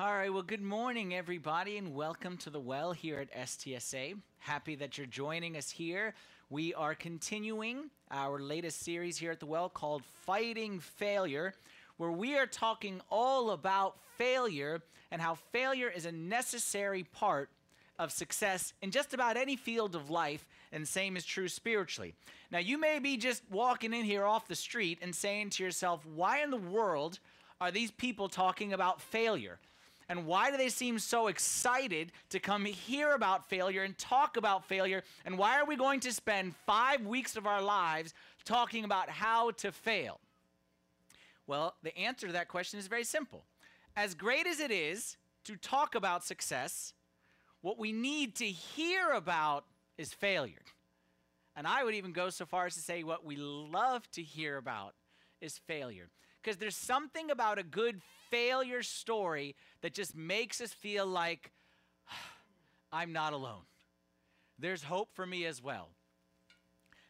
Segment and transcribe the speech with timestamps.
[0.00, 4.16] All right, well, good morning, everybody, and welcome to the well here at STSA.
[4.38, 6.14] Happy that you're joining us here.
[6.48, 11.52] We are continuing our latest series here at the well called Fighting Failure,
[11.98, 17.50] where we are talking all about failure and how failure is a necessary part
[17.98, 22.14] of success in just about any field of life, and same is true spiritually.
[22.50, 26.06] Now, you may be just walking in here off the street and saying to yourself,
[26.06, 27.18] why in the world
[27.60, 29.58] are these people talking about failure?
[30.10, 34.64] And why do they seem so excited to come hear about failure and talk about
[34.64, 35.04] failure?
[35.24, 38.12] And why are we going to spend five weeks of our lives
[38.44, 40.18] talking about how to fail?
[41.46, 43.44] Well, the answer to that question is very simple.
[43.94, 46.92] As great as it is to talk about success,
[47.60, 49.64] what we need to hear about
[49.96, 50.64] is failure.
[51.54, 54.56] And I would even go so far as to say what we love to hear
[54.56, 54.96] about
[55.40, 56.10] is failure.
[56.42, 61.52] Because there's something about a good failure story that just makes us feel like
[62.92, 63.62] I'm not alone.
[64.58, 65.88] There's hope for me as well.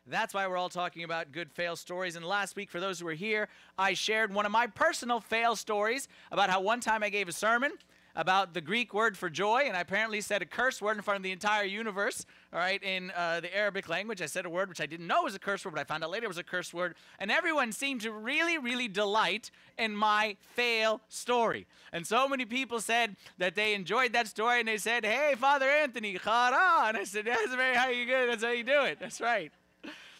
[0.07, 2.17] That's why we're all talking about good fail stories.
[2.17, 5.55] And last week, for those who were here, I shared one of my personal fail
[5.55, 7.73] stories about how one time I gave a sermon
[8.21, 11.17] about the Greek word for joy, and I apparently said a curse word in front
[11.17, 14.21] of the entire universe, all right, in uh, the Arabic language.
[14.21, 16.05] I said a word which I didn't know was a curse word, but I found
[16.05, 19.97] out later it was a curse word, and everyone seemed to really, really delight in
[19.97, 21.67] my fail story.
[21.95, 25.71] And so many people said that they enjoyed that story, and they said, hey, Father
[25.71, 26.89] Anthony, chara.
[26.89, 29.51] And I said, that's very how you good, that's how you do it, that's right.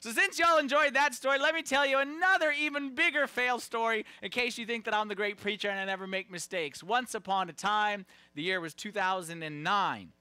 [0.01, 4.07] So, since y'all enjoyed that story, let me tell you another even bigger fail story
[4.23, 6.83] in case you think that I'm the great preacher and I never make mistakes.
[6.83, 10.13] Once upon a time, the year was 2009.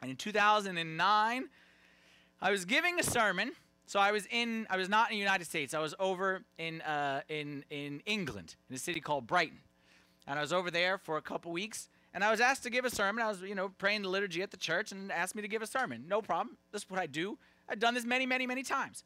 [0.00, 1.48] And in 2009,
[2.40, 3.50] I was giving a sermon.
[3.86, 5.74] So I was in, I was not in the United States.
[5.74, 9.58] I was over in, uh, in, in England, in a city called Brighton.
[10.28, 11.88] And I was over there for a couple weeks.
[12.14, 13.24] And I was asked to give a sermon.
[13.24, 15.62] I was, you know, praying the liturgy at the church and asked me to give
[15.62, 16.04] a sermon.
[16.06, 16.56] No problem.
[16.70, 17.38] That's what I do.
[17.70, 19.04] I've done this many, many, many times.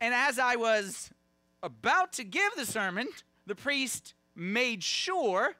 [0.00, 1.10] And as I was
[1.62, 3.08] about to give the sermon,
[3.46, 5.54] the priest made sure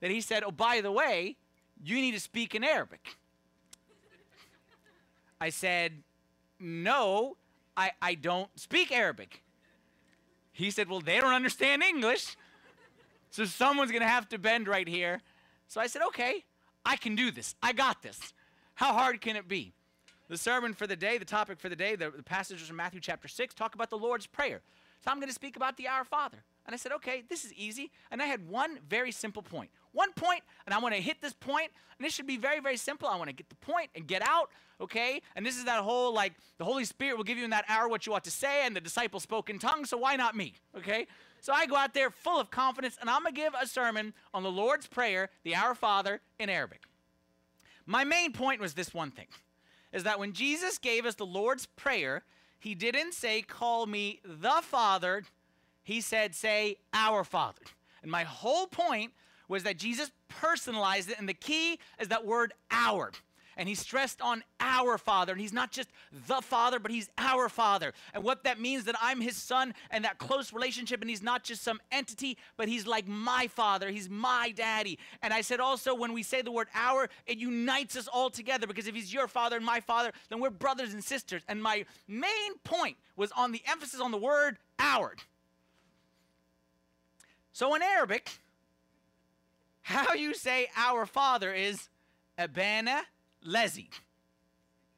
[0.00, 1.36] that he said, Oh, by the way,
[1.82, 3.16] you need to speak in Arabic.
[5.40, 6.02] I said,
[6.58, 7.36] No,
[7.76, 9.42] I, I don't speak Arabic.
[10.52, 12.36] He said, Well, they don't understand English,
[13.30, 15.22] so someone's going to have to bend right here.
[15.68, 16.44] So I said, Okay,
[16.84, 17.54] I can do this.
[17.62, 18.34] I got this.
[18.74, 19.72] How hard can it be?
[20.30, 23.00] The sermon for the day, the topic for the day, the, the passages from Matthew
[23.00, 24.60] chapter 6 talk about the Lord's Prayer.
[25.04, 26.44] So I'm going to speak about the Our Father.
[26.66, 27.90] And I said, okay, this is easy.
[28.12, 29.70] And I had one very simple point.
[29.90, 32.76] One point, and I want to hit this point, and this should be very, very
[32.76, 33.08] simple.
[33.08, 35.20] I want to get the point and get out, okay?
[35.34, 37.88] And this is that whole like the Holy Spirit will give you in that hour
[37.88, 40.54] what you ought to say, and the disciples spoke in tongues, so why not me,
[40.76, 41.08] okay?
[41.40, 44.14] So I go out there full of confidence, and I'm going to give a sermon
[44.32, 46.82] on the Lord's Prayer, the Our Father, in Arabic.
[47.84, 49.26] My main point was this one thing
[49.92, 52.22] is that when Jesus gave us the Lord's Prayer,
[52.58, 55.24] he didn't say, Call me the Father.
[55.82, 57.62] He said, Say, Our Father.
[58.02, 59.12] And my whole point
[59.48, 63.10] was that Jesus personalized it, and the key is that word our
[63.60, 65.32] and he stressed on our father.
[65.32, 65.90] And he's not just
[66.26, 67.92] the father but he's our father.
[68.14, 71.44] And what that means that i'm his son and that close relationship and he's not
[71.44, 73.90] just some entity but he's like my father.
[73.90, 74.98] He's my daddy.
[75.20, 78.66] And i said also when we say the word our it unites us all together
[78.66, 81.42] because if he's your father and my father then we're brothers and sisters.
[81.46, 85.14] And my main point was on the emphasis on the word our.
[87.52, 88.38] So in arabic
[89.82, 91.90] how you say our father is
[92.38, 93.02] abana
[93.46, 93.88] lezi.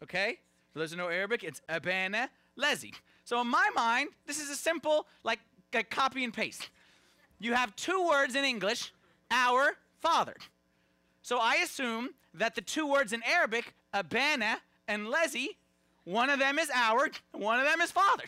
[0.02, 0.38] Okay?
[0.72, 2.94] For those who know Arabic, it's abana lezi.
[3.24, 5.40] So in my mind, this is a simple, like,
[5.72, 6.68] like copy and paste.
[7.38, 8.92] You have two words in English,
[9.30, 10.36] our father.
[11.22, 14.58] So I assume that the two words in Arabic, abana
[14.88, 15.48] and lezi,
[16.04, 18.24] one of them is our, one of them is father.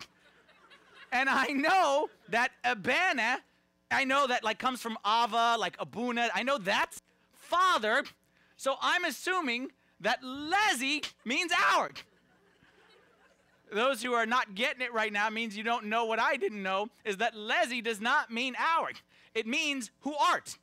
[1.11, 3.39] And I know that abana,
[3.91, 6.29] I know that like comes from ava, like abuna.
[6.35, 7.03] I know that's
[7.33, 8.05] father.
[8.57, 11.91] So I'm assuming that lezi means our.
[13.73, 16.63] Those who are not getting it right now means you don't know what I didn't
[16.63, 18.91] know is that lezi does not mean our.
[19.35, 20.57] It means who art.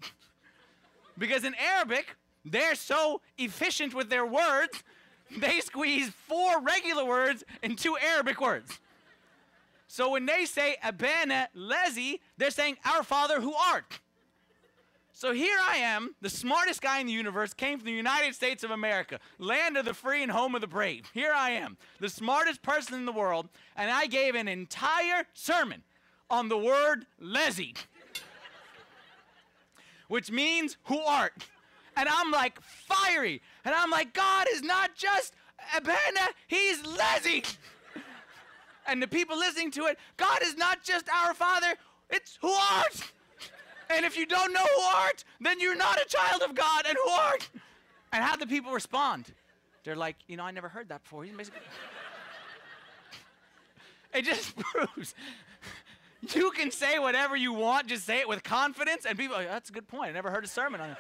[1.18, 4.84] because in Arabic, they're so efficient with their words,
[5.38, 8.80] they squeeze four regular words in two Arabic words.
[9.88, 14.00] So when they say abana lezi, they're saying our father who art.
[15.22, 18.64] So here I am, the smartest guy in the universe, came from the United States
[18.64, 21.12] of America, land of the free and home of the brave.
[21.14, 23.48] Here I am, the smartest person in the world,
[23.78, 25.84] and I gave an entire sermon
[26.32, 27.78] on the word lezi.
[30.08, 31.34] which means who art.
[31.96, 33.44] And I'm like fiery.
[33.64, 35.36] And I'm like, God is not just
[35.78, 37.58] Abana, he's lezi.
[38.88, 41.76] and the people listening to it, God is not just our Father,
[42.10, 43.12] it's who art.
[43.92, 46.98] And if you don't know who art, then you're not a child of God and
[47.04, 47.50] who art.
[48.14, 49.34] And how the people respond?
[49.84, 51.26] They're like, you know, I never heard that before.
[54.14, 55.16] It just proves
[56.30, 59.70] you can say whatever you want, just say it with confidence, and people, like, that's
[59.70, 60.10] a good point.
[60.10, 60.98] I never heard a sermon on it.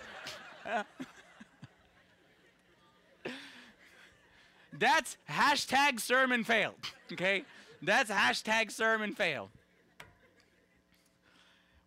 [4.79, 6.79] That's hashtag sermon failed.
[7.11, 7.43] Okay?
[7.81, 9.49] That's hashtag sermon failed.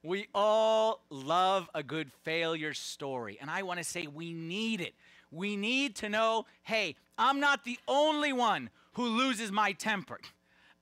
[0.04, 3.38] We all love a good failure story.
[3.40, 4.94] And I want to say we need it.
[5.30, 10.20] We need to know hey, I'm not the only one who loses my temper.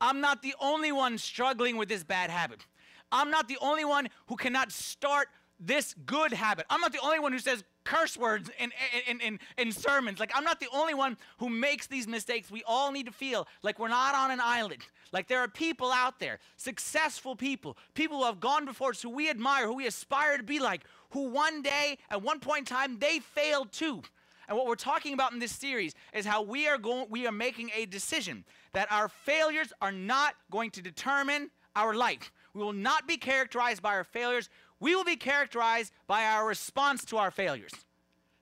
[0.00, 2.66] I'm not the only one struggling with this bad habit.
[3.12, 5.28] I'm not the only one who cannot start
[5.60, 6.66] this good habit.
[6.68, 8.70] I'm not the only one who says curse words in,
[9.08, 10.20] in, in, in, sermons.
[10.20, 12.50] Like, I'm not the only one who makes these mistakes.
[12.50, 14.82] We all need to feel like we're not on an island.
[15.12, 19.10] Like, there are people out there, successful people, people who have gone before us, who
[19.10, 22.76] we admire, who we aspire to be like, who one day, at one point in
[22.76, 24.02] time, they failed too.
[24.48, 27.32] And what we're talking about in this series is how we are going we are
[27.32, 32.32] making a decision that our failures are not going to determine our life.
[32.54, 34.50] We will not be characterized by our failures.
[34.82, 37.70] We will be characterized by our response to our failures.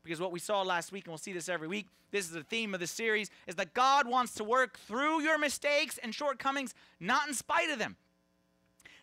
[0.03, 2.43] Because what we saw last week, and we'll see this every week, this is the
[2.43, 6.75] theme of the series, is that God wants to work through your mistakes and shortcomings,
[6.99, 7.95] not in spite of them.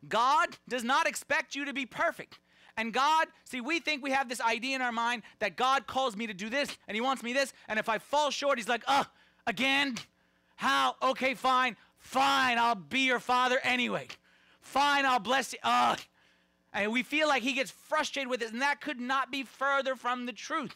[0.09, 2.39] God does not expect you to be perfect.
[2.75, 6.17] And God, see, we think we have this idea in our mind that God calls
[6.17, 7.53] me to do this and He wants me this.
[7.69, 9.05] And if I fall short, He's like, oh,
[9.45, 9.95] again?
[10.55, 10.95] How?
[11.03, 11.77] Okay, fine.
[11.99, 14.07] Fine, I'll be your father anyway.
[14.59, 15.59] Fine, I'll bless you.
[15.61, 15.99] Ugh.
[16.73, 19.95] And we feel like He gets frustrated with it, and that could not be further
[19.95, 20.75] from the truth.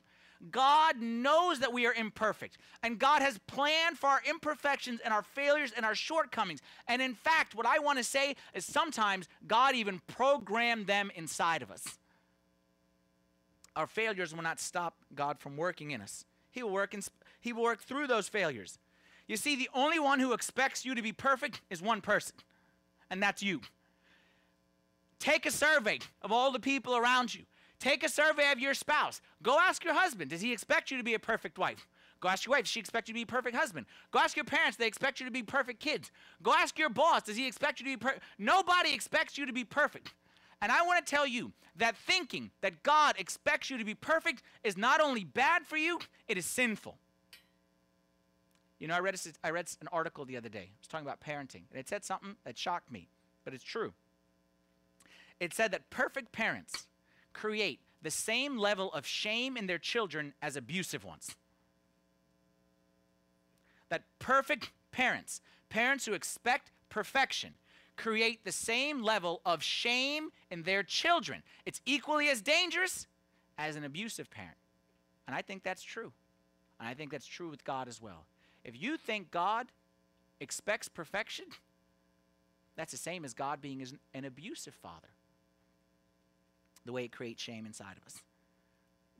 [0.50, 5.22] God knows that we are imperfect, and God has planned for our imperfections and our
[5.22, 6.62] failures and our shortcomings.
[6.88, 11.62] And in fact, what I want to say is sometimes God even programmed them inside
[11.62, 12.00] of us.
[13.76, 16.26] Our failures will not stop God from working in us.
[16.50, 17.02] He will work in,
[17.40, 18.80] he will work through those failures.
[19.28, 22.36] You see, the only one who expects you to be perfect is one person,
[23.10, 23.62] and that's you.
[25.22, 27.44] Take a survey of all the people around you.
[27.80, 29.22] Take a survey of your spouse.
[29.44, 31.88] Go ask your husband, does he expect you to be a perfect wife?
[32.20, 33.86] Go ask your wife, does she expect you to be a perfect husband?
[34.12, 36.12] Go ask your parents, they expect you to be perfect kids.
[36.42, 38.24] Go ask your boss, does he expect you to be perfect?
[38.40, 40.12] Nobody expects you to be perfect.
[40.60, 44.42] And I want to tell you that thinking that God expects you to be perfect
[44.64, 46.98] is not only bad for you, it is sinful.
[48.80, 50.70] You know, I read, a, I read an article the other day.
[50.72, 53.08] I was talking about parenting, and it said something that shocked me,
[53.46, 53.94] but it's true.
[55.42, 56.86] It said that perfect parents
[57.34, 61.36] create the same level of shame in their children as abusive ones.
[63.90, 67.56] That perfect parents, parents who expect perfection,
[67.98, 71.42] create the same level of shame in their children.
[71.66, 73.08] It's equally as dangerous
[73.58, 74.58] as an abusive parent.
[75.26, 76.14] And I think that's true.
[76.80, 78.26] And I think that's true with God as well.
[78.64, 79.72] If you think God
[80.40, 81.46] expects perfection,
[82.76, 83.84] that's the same as God being
[84.14, 85.10] an abusive father
[86.86, 88.22] the way it creates shame inside of us.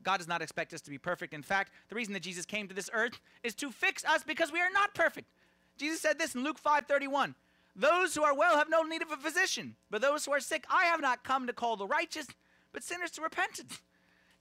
[0.02, 1.32] God does not expect us to be perfect.
[1.32, 4.52] In fact, the reason that Jesus came to this earth is to fix us because
[4.52, 5.28] we are not perfect.
[5.76, 7.34] Jesus said this in Luke 5:31.
[7.74, 10.66] Those who are well have no need of a physician, but those who are sick,
[10.68, 12.26] I have not come to call the righteous,
[12.72, 13.80] but sinners to repentance.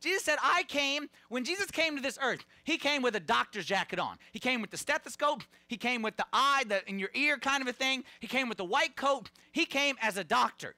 [0.02, 3.66] Jesus said, I came, when Jesus came to this earth, he came with a doctor's
[3.66, 4.18] jacket on.
[4.32, 5.44] He came with the stethoscope.
[5.68, 8.04] He came with the eye, the in your ear kind of a thing.
[8.20, 9.30] He came with the white coat.
[9.52, 10.76] He came as a doctor.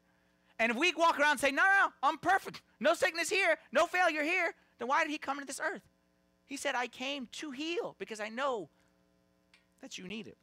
[0.64, 3.58] And if we walk around and say, no, no, no, I'm perfect, no sickness here,
[3.74, 5.82] no failure here, then why did he come into this earth?
[6.46, 8.70] He said, I came to heal because I know
[9.82, 10.38] that you need it.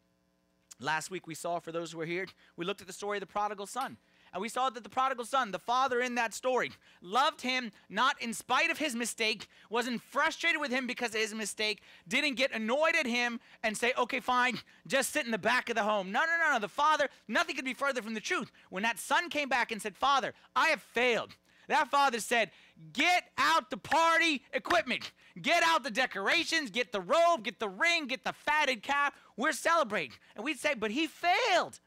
[0.79, 2.27] Last week we saw, for those who were here,
[2.59, 3.97] we looked at the story of the prodigal son.
[4.33, 6.71] And we saw that the prodigal son, the father in that story,
[7.03, 11.35] loved him not in spite of his mistake, wasn't frustrated with him because of his
[11.35, 15.69] mistake, didn't get annoyed at him and say, okay, fine, just sit in the back
[15.69, 16.13] of the home.
[16.13, 16.61] No, no, no, no.
[16.61, 18.53] The father, nothing could be further from the truth.
[18.69, 21.35] When that son came back and said, Father, I have failed,
[21.71, 22.51] that father said,
[22.93, 25.13] Get out the party equipment.
[25.41, 29.15] Get out the decorations, get the robe, get the ring, get the fatted calf.
[29.37, 30.17] We're celebrating.
[30.35, 31.79] And we'd say, But he failed.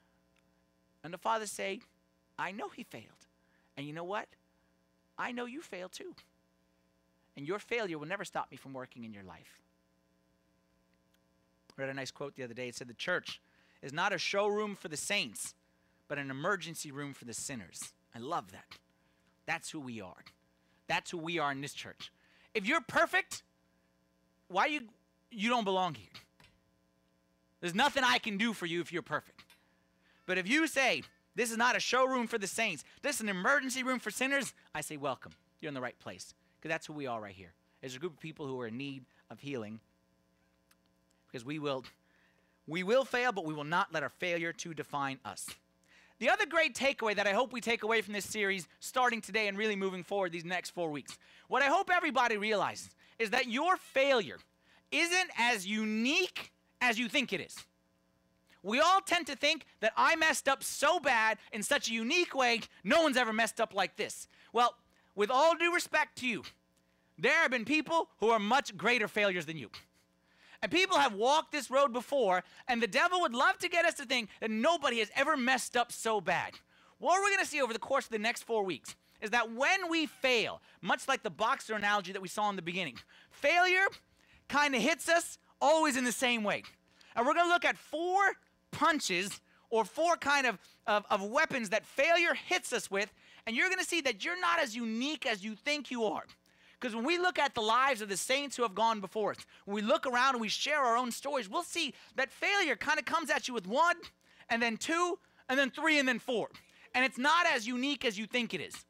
[1.03, 1.81] And the father say,
[2.37, 3.27] I know he failed.
[3.77, 4.27] And you know what?
[5.17, 6.15] I know you failed too.
[7.35, 9.59] And your failure will never stop me from working in your life.
[11.77, 12.67] I read a nice quote the other day.
[12.67, 13.41] It said, The church
[13.81, 15.55] is not a showroom for the saints,
[16.07, 17.79] but an emergency room for the sinners.
[18.13, 18.77] I love that.
[19.45, 20.23] That's who we are.
[20.87, 22.11] That's who we are in this church.
[22.53, 23.43] If you're perfect,
[24.47, 24.81] why you
[25.31, 26.09] you don't belong here.
[27.59, 29.43] There's nothing I can do for you if you're perfect.
[30.25, 31.03] But if you say,
[31.35, 34.53] this is not a showroom for the saints, this is an emergency room for sinners,
[34.73, 35.33] I say, welcome.
[35.61, 36.33] You're in the right place.
[36.59, 37.53] Because that's who we are right here.
[37.81, 39.79] There's a group of people who are in need of healing.
[41.27, 41.83] Because we will
[42.65, 45.49] we will fail, but we will not let our failure to define us.
[46.19, 49.49] The other great takeaway that I hope we take away from this series, starting today
[49.49, 51.17] and really moving forward these next four weeks,
[51.49, 54.37] what I hope everybody realizes is that your failure
[54.91, 57.57] isn't as unique as you think it is.
[58.63, 62.33] We all tend to think that I messed up so bad in such a unique
[62.33, 64.27] way, no one's ever messed up like this.
[64.53, 64.75] Well,
[65.15, 66.43] with all due respect to you,
[67.17, 69.69] there have been people who are much greater failures than you.
[70.61, 73.95] And people have walked this road before, and the devil would love to get us
[73.95, 76.53] to think that nobody has ever messed up so bad.
[76.99, 79.51] What we're going to see over the course of the next four weeks is that
[79.51, 82.97] when we fail, much like the boxer analogy that we saw in the beginning,
[83.29, 83.87] failure
[84.47, 86.63] kind of hits us always in the same way.
[87.15, 88.19] And we're going to look at four
[88.73, 89.39] punches
[89.69, 93.11] or four kind of, of, of weapons that failure hits us with,
[93.47, 96.23] and you're going to see that you're not as unique as you think you are.
[96.79, 99.37] Because when we look at the lives of the saints who have gone before us,
[99.65, 102.99] when we look around and we share our own stories, we'll see that failure kind
[102.99, 103.95] of comes at you with one,
[104.49, 106.49] and then two, and then three, and then four.
[106.93, 108.85] And it's not as unique as you think it is.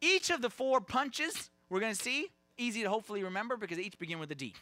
[0.00, 3.98] Each of the four punches we're going to see, easy to hopefully remember because each
[3.98, 4.54] begin with a D.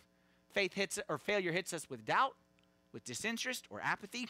[0.52, 2.34] Faith hits or failure hits us with doubt,
[2.92, 4.28] with disinterest or apathy.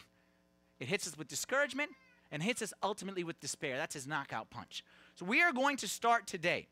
[0.79, 1.91] It hits us with discouragement
[2.31, 3.77] and hits us ultimately with despair.
[3.77, 4.83] That's his knockout punch.
[5.15, 6.67] So we are going to start today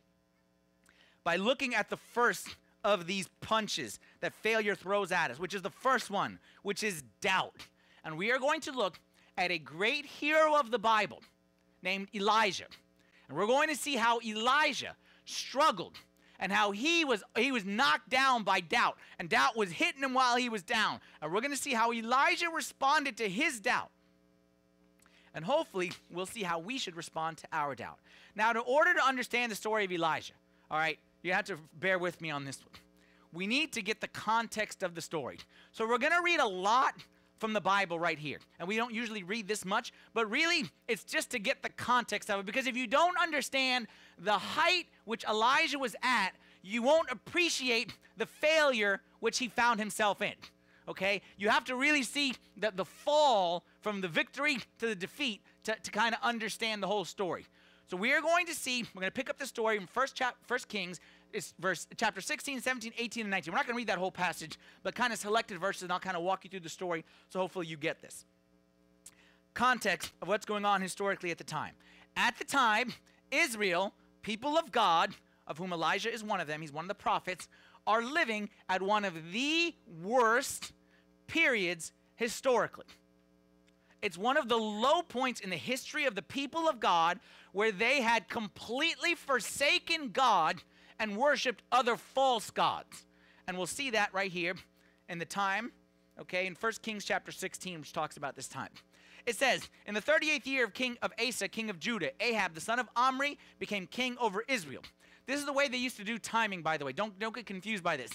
[1.24, 5.62] by looking at the first of these punches that failure throws at us, which is
[5.62, 7.68] the first one, which is doubt.
[8.06, 9.00] And we are going to look
[9.38, 11.22] at a great hero of the Bible
[11.82, 12.68] named Elijah.
[13.28, 15.98] And we're going to see how Elijah struggled
[16.40, 20.14] and how he was he was knocked down by doubt and doubt was hitting him
[20.14, 21.00] while he was down.
[21.22, 23.90] And we're going to see how Elijah responded to his doubt.
[25.34, 28.00] And hopefully, we'll see how we should respond to our doubt.
[28.36, 30.34] Now, in order to understand the story of Elijah,
[30.72, 32.74] all right, you have to bear with me on this one.
[33.34, 35.38] We need to get the context of the story.
[35.74, 36.96] So we're going to read a lot
[37.40, 38.40] from the Bible right here.
[38.60, 42.30] And we don't usually read this much, but really it's just to get the context
[42.30, 43.88] of it because if you don't understand
[44.18, 46.32] the height which Elijah was at,
[46.62, 50.34] you won't appreciate the failure which he found himself in.
[50.88, 51.22] Okay?
[51.38, 55.76] You have to really see that the fall from the victory to the defeat to,
[55.76, 57.46] to kind of understand the whole story.
[57.88, 60.16] So we are going to see, we're going to pick up the story in First,
[60.16, 61.00] chap- First Kings,
[61.34, 63.52] it's verse chapter 16, 17, 18, and 19.
[63.52, 66.00] We're not going to read that whole passage, but kind of selected verses, and I'll
[66.00, 68.26] kind of walk you through the story, so hopefully you get this.
[69.54, 71.74] Context of what's going on historically at the time.
[72.16, 72.94] At the time,
[73.32, 76.96] Israel, people of God, of whom Elijah is one of them, he's one of the
[76.96, 77.48] prophets,
[77.86, 80.74] are living at one of the worst
[81.28, 82.86] periods historically.
[84.02, 87.20] It's one of the low points in the history of the people of God
[87.52, 90.62] where they had completely forsaken God
[91.00, 93.06] and worshiped other false gods.
[93.48, 94.56] And we'll see that right here
[95.10, 95.72] in the time,
[96.20, 98.70] okay, in 1 Kings chapter 16, which talks about this time.
[99.26, 102.62] It says, In the 38th year of King of Asa, king of Judah, Ahab, the
[102.62, 104.82] son of Omri, became king over Israel.
[105.26, 106.94] This is the way they used to do timing, by the way.
[106.94, 108.12] Don't, don't get confused by this.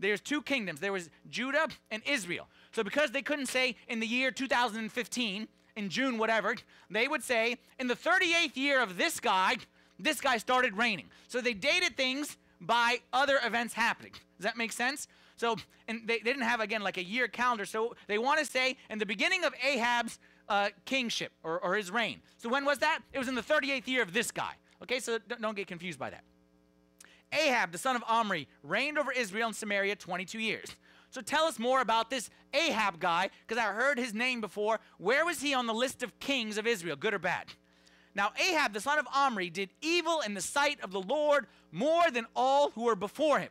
[0.00, 0.80] There's two kingdoms.
[0.80, 2.48] There was Judah and Israel.
[2.72, 6.54] So because they couldn't say in the year 2015, in June, whatever,
[6.90, 9.56] they would say, in the 38th year of this guy,
[9.98, 11.06] this guy started reigning.
[11.28, 14.12] So they dated things by other events happening.
[14.12, 15.08] Does that make sense?
[15.36, 15.56] So,
[15.88, 17.64] and they, they didn't have, again, like a year calendar.
[17.64, 21.90] So they want to say in the beginning of Ahab's uh, kingship or, or his
[21.90, 22.20] reign.
[22.38, 23.00] So when was that?
[23.12, 24.52] It was in the 38th year of this guy.
[24.82, 26.24] Okay, so don't, don't get confused by that.
[27.32, 30.76] Ahab, the son of Omri, reigned over Israel and Samaria 22 years.
[31.10, 34.80] So tell us more about this Ahab guy, because I heard his name before.
[34.98, 37.46] Where was he on the list of kings of Israel, good or bad?
[38.14, 42.10] Now, Ahab, the son of Omri, did evil in the sight of the Lord more
[42.10, 43.50] than all who were before him.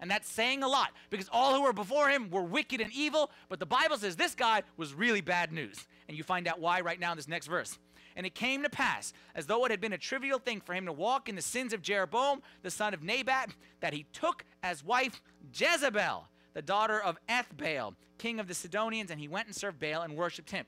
[0.00, 3.30] And that's saying a lot because all who were before him were wicked and evil,
[3.48, 5.86] but the Bible says this guy was really bad news.
[6.08, 7.78] And you find out why right now in this next verse.
[8.16, 10.86] And it came to pass, as though it had been a trivial thing for him
[10.86, 14.84] to walk in the sins of Jeroboam, the son of Nebat, that he took as
[14.84, 15.22] wife
[15.54, 20.02] Jezebel, the daughter of Ethbaal, king of the Sidonians, and he went and served Baal
[20.02, 20.66] and worshiped him.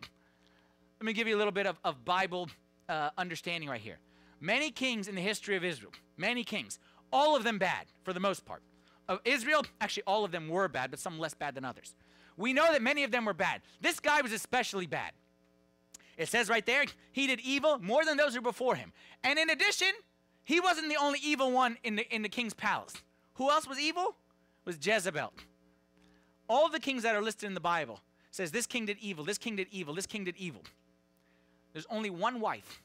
[1.01, 2.49] Let me give you a little bit of, of Bible
[2.89, 3.99] uh, understanding right here.
[4.41, 6.79] Many kings in the history of Israel, many kings,
[7.12, 8.62] all of them bad for the most part.
[9.09, 11.94] Of Israel, actually, all of them were bad, but some less bad than others.
[12.37, 13.62] We know that many of them were bad.
[13.80, 15.12] This guy was especially bad.
[16.16, 18.92] It says right there, he did evil more than those who were before him.
[19.25, 19.88] And in addition,
[20.44, 22.94] he wasn't the only evil one in the, in the king's palace.
[23.35, 24.09] Who else was evil?
[24.09, 25.32] It was Jezebel.
[26.49, 29.38] All the kings that are listed in the Bible says this king did evil, this
[29.38, 30.62] king did evil, this king did evil.
[31.73, 32.82] There's only one wife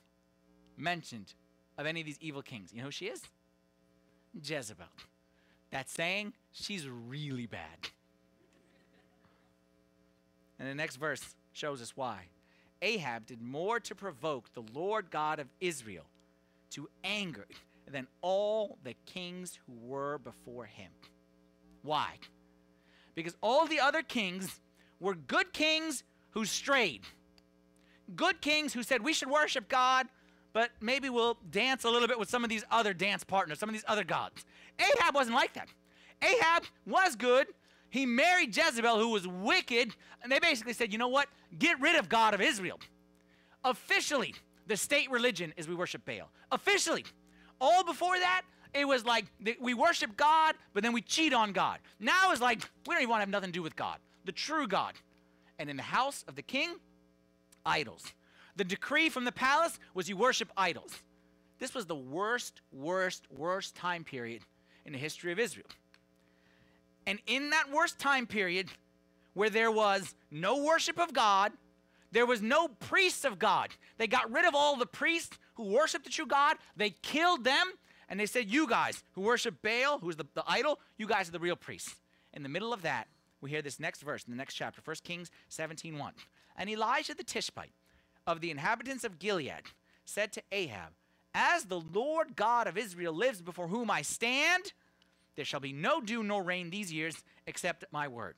[0.77, 1.33] mentioned
[1.77, 2.71] of any of these evil kings.
[2.71, 3.21] You know who she is?
[4.41, 4.85] Jezebel.
[5.71, 7.89] That's saying she's really bad.
[10.59, 12.25] And the next verse shows us why.
[12.81, 16.05] Ahab did more to provoke the Lord God of Israel
[16.71, 17.47] to anger
[17.87, 20.91] than all the kings who were before him.
[21.81, 22.13] Why?
[23.15, 24.59] Because all the other kings
[24.99, 27.01] were good kings who strayed.
[28.15, 30.07] Good kings who said, We should worship God,
[30.57, 33.69] but maybe we'll dance a little bit with some of these other dance partners, some
[33.69, 34.43] of these other gods.
[34.79, 35.67] Ahab wasn't like that.
[36.19, 37.45] Ahab was good.
[37.91, 41.27] He married Jezebel, who was wicked, and they basically said, You know what?
[41.59, 42.79] Get rid of God of Israel.
[43.63, 44.33] Officially,
[44.65, 46.31] the state religion is we worship Baal.
[46.51, 47.05] Officially.
[47.61, 48.41] All before that,
[48.73, 49.25] it was like
[49.61, 51.77] we worship God, but then we cheat on God.
[51.99, 54.31] Now it's like we don't even want to have nothing to do with God, the
[54.31, 54.95] true God.
[55.59, 56.77] And in the house of the king,
[57.63, 58.11] idols.
[58.57, 60.91] The decree from the palace was you worship idols.
[61.59, 64.41] This was the worst, worst, worst time period
[64.85, 65.67] in the history of Israel.
[67.05, 68.69] And in that worst time period,
[69.33, 71.51] where there was no worship of God,
[72.11, 73.69] there was no priests of God.
[73.97, 76.57] They got rid of all the priests who worshiped the true God.
[76.75, 77.73] They killed them,
[78.09, 81.33] and they said, You guys who worship Baal, who's the, the idol, you guys are
[81.33, 81.95] the real priests.
[82.33, 83.07] In the middle of that,
[83.39, 86.13] we hear this next verse in the next chapter, 1 Kings 17 1.
[86.57, 87.71] And Elijah the Tishbite
[88.27, 89.63] of the inhabitants of Gilead
[90.05, 90.91] said to Ahab,
[91.33, 94.73] As the Lord God of Israel lives before whom I stand,
[95.35, 98.35] there shall be no dew nor rain these years except at my word.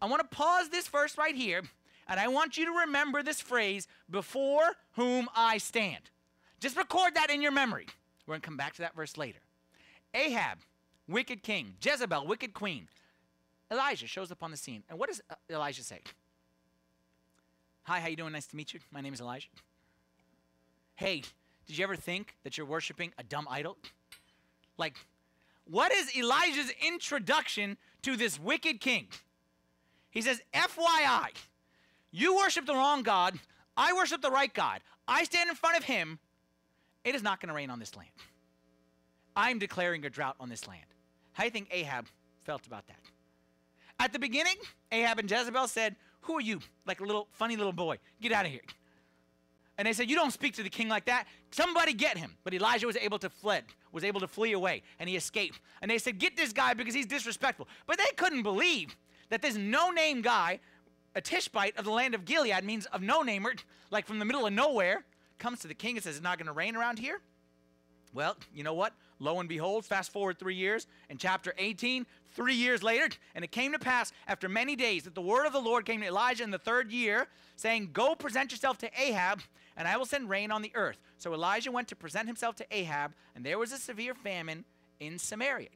[0.00, 1.62] I want to pause this verse right here,
[2.06, 6.10] and I want you to remember this phrase, before whom I stand.
[6.60, 7.86] Just record that in your memory.
[8.26, 9.38] We're going to come back to that verse later.
[10.14, 10.58] Ahab,
[11.08, 11.74] wicked king.
[11.80, 12.88] Jezebel, wicked queen.
[13.70, 14.82] Elijah shows up on the scene.
[14.90, 16.00] And what does Elijah say?
[17.84, 18.32] Hi, how you doing?
[18.32, 18.80] Nice to meet you.
[18.92, 19.48] My name is Elijah.
[20.94, 21.22] Hey,
[21.66, 23.76] did you ever think that you're worshiping a dumb idol?
[24.78, 24.96] Like,
[25.64, 29.08] what is Elijah's introduction to this wicked king?
[30.10, 31.30] He says, FYI,
[32.12, 33.38] you worship the wrong God.
[33.76, 34.80] I worship the right God.
[35.08, 36.20] I stand in front of him.
[37.04, 38.10] It is not going to rain on this land.
[39.34, 40.84] I'm declaring a drought on this land.
[41.32, 42.06] How do you think Ahab
[42.44, 43.00] felt about that?
[43.98, 44.56] At the beginning,
[44.92, 46.60] Ahab and Jezebel said, who are you?
[46.86, 47.98] Like a little funny little boy.
[48.20, 48.62] Get out of here.
[49.78, 51.26] And they said, You don't speak to the king like that.
[51.50, 52.36] Somebody get him.
[52.44, 55.60] But Elijah was able to fled, was able to flee away, and he escaped.
[55.80, 57.68] And they said, Get this guy because he's disrespectful.
[57.86, 58.96] But they couldn't believe
[59.30, 60.60] that this no-name guy,
[61.14, 63.54] a Tishbite of the land of Gilead, means of no-namer,
[63.90, 65.04] like from the middle of nowhere,
[65.38, 67.20] comes to the king and says, It's not going to rain around here.
[68.14, 68.92] Well, you know what?
[69.22, 73.52] Lo and behold, fast forward three years, in chapter 18, three years later, and it
[73.52, 76.42] came to pass after many days that the word of the Lord came to Elijah
[76.42, 79.40] in the third year, saying, Go present yourself to Ahab,
[79.76, 80.98] and I will send rain on the earth.
[81.18, 84.64] So Elijah went to present himself to Ahab, and there was a severe famine
[84.98, 85.68] in Samaria.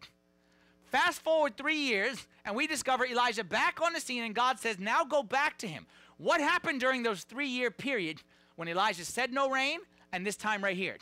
[0.87, 4.80] Fast forward three years, and we discover Elijah back on the scene, and God says,
[4.80, 5.87] Now go back to him.
[6.18, 8.22] What happened during those three year period
[8.56, 9.78] when Elijah said no rain,
[10.12, 10.96] and this time right here?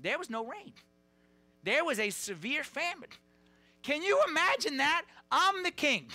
[0.00, 0.72] There was no rain.
[1.62, 3.10] There was a severe famine.
[3.82, 5.02] Can you imagine that?
[5.30, 6.08] I'm the king.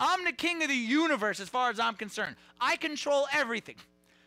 [0.00, 2.36] I'm the king of the universe as far as I'm concerned.
[2.60, 3.76] I control everything.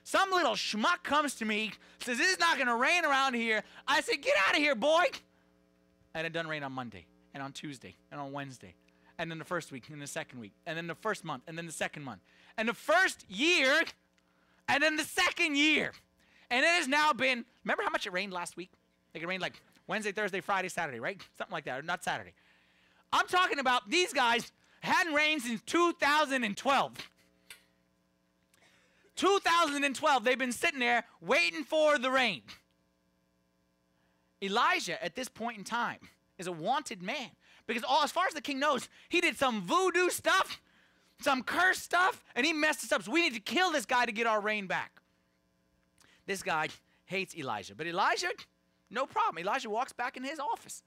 [0.03, 3.63] Some little schmuck comes to me, says, This is not going to rain around here.
[3.87, 5.05] I say, Get out of here, boy.
[6.13, 8.75] And it doesn't rain on Monday, and on Tuesday, and on Wednesday,
[9.17, 11.57] and then the first week, and the second week, and then the first month, and
[11.57, 12.19] then the second month,
[12.57, 13.83] and the first year,
[14.67, 15.93] and then the second year.
[16.49, 18.71] And it has now been, remember how much it rained last week?
[19.13, 21.21] Like it rained like Wednesday, Thursday, Friday, Saturday, right?
[21.37, 22.33] Something like that, or not Saturday.
[23.11, 26.93] I'm talking about these guys hadn't rained since 2012.
[29.15, 32.41] 2012, they've been sitting there waiting for the rain.
[34.41, 35.99] Elijah, at this point in time,
[36.37, 37.29] is a wanted man
[37.67, 40.59] because, all, as far as the king knows, he did some voodoo stuff,
[41.21, 43.03] some cursed stuff, and he messed us up.
[43.03, 44.99] So we need to kill this guy to get our rain back.
[46.25, 46.69] This guy
[47.05, 48.31] hates Elijah, but Elijah,
[48.91, 49.39] no problem.
[49.39, 50.83] Elijah walks back in his office.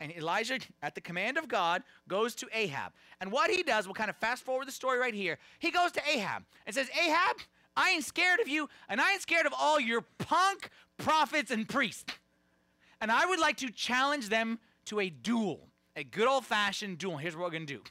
[0.00, 2.92] And Elijah, at the command of God, goes to Ahab.
[3.20, 5.38] And what he does, we'll kind of fast forward the story right here.
[5.60, 7.36] He goes to Ahab and says, Ahab,
[7.76, 11.68] I ain't scared of you, and I ain't scared of all your punk prophets and
[11.68, 12.12] priests.
[13.00, 17.16] And I would like to challenge them to a duel, a good old fashioned duel.
[17.16, 17.82] Here's what we're going to do.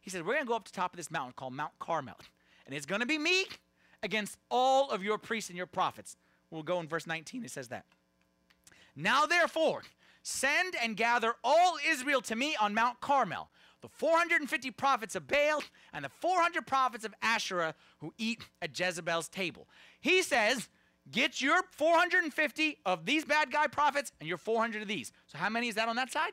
[0.00, 1.72] He said, We're going to go up to the top of this mountain called Mount
[1.78, 2.16] Carmel.
[2.66, 3.46] And it's going to be me
[4.02, 6.16] against all of your priests and your prophets.
[6.50, 7.44] We'll go in verse 19.
[7.44, 7.84] It says that.
[8.98, 9.84] Now therefore,
[10.24, 13.48] send and gather all Israel to me on Mount Carmel,
[13.80, 19.28] the 450 prophets of Baal and the 400 prophets of Asherah who eat at Jezebel's
[19.28, 19.68] table.
[20.00, 20.68] He says,
[21.10, 25.12] Get your 450 of these bad guy prophets and your 400 of these.
[25.28, 26.32] So, how many is that on that side?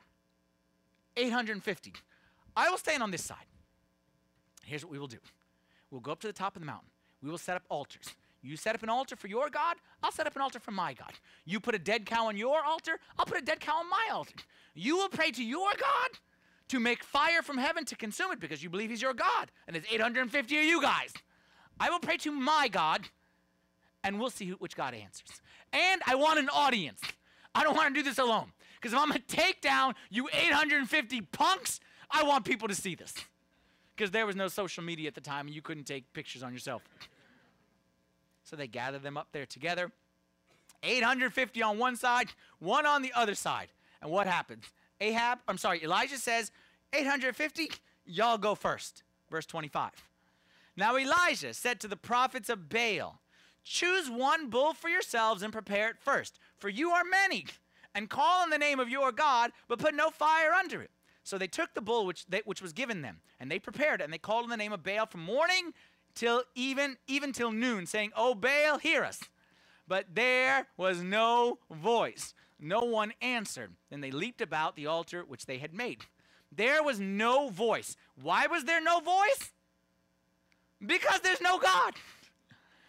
[1.16, 1.94] 850.
[2.56, 3.46] I will stand on this side.
[4.64, 5.18] Here's what we will do
[5.92, 6.88] we'll go up to the top of the mountain.
[7.22, 8.14] We will set up altars.
[8.42, 10.94] You set up an altar for your God, I'll set up an altar for my
[10.94, 11.12] God.
[11.44, 14.08] You put a dead cow on your altar, I'll put a dead cow on my
[14.12, 14.34] altar.
[14.74, 16.18] You will pray to your God
[16.68, 19.50] to make fire from heaven to consume it because you believe he's your God.
[19.66, 21.12] And there's 850 of you guys.
[21.78, 23.08] I will pray to my God
[24.04, 25.40] and we'll see who, which God answers.
[25.72, 27.00] And I want an audience.
[27.54, 28.52] I don't want to do this alone.
[28.74, 32.94] Because if I'm going to take down you 850 punks, I want people to see
[32.94, 33.14] this.
[33.96, 36.52] Because there was no social media at the time and you couldn't take pictures on
[36.52, 36.82] yourself.
[38.46, 39.90] So they gathered them up there together.
[40.84, 42.28] 850 on one side,
[42.60, 43.72] one on the other side.
[44.00, 44.64] And what happens?
[45.00, 46.52] Ahab, I'm sorry, Elijah says,
[46.92, 47.72] 850,
[48.04, 49.02] y'all go first.
[49.28, 49.90] Verse 25.
[50.76, 53.20] Now Elijah said to the prophets of Baal,
[53.64, 57.46] Choose one bull for yourselves and prepare it first, for you are many,
[57.96, 60.92] and call on the name of your God, but put no fire under it.
[61.24, 64.04] So they took the bull which, they, which was given them, and they prepared it,
[64.04, 65.72] and they called on the name of Baal from morning
[66.16, 69.20] till even even till noon, saying, "O Baal, hear us."
[69.86, 72.34] But there was no voice.
[72.58, 73.74] No one answered.
[73.90, 76.06] Then they leaped about the altar which they had made.
[76.50, 77.96] There was no voice.
[78.20, 79.52] Why was there no voice?
[80.84, 81.94] Because there's no God.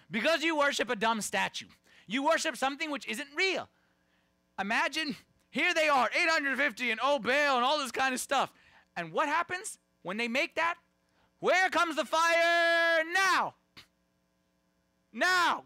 [0.09, 1.67] Because you worship a dumb statue.
[2.07, 3.67] You worship something which isn't real.
[4.59, 5.15] Imagine,
[5.49, 8.51] here they are, 850 and oh Baal and all this kind of stuff.
[8.95, 10.75] And what happens when they make that?
[11.39, 13.55] Where comes the fire now?
[15.13, 15.63] Now.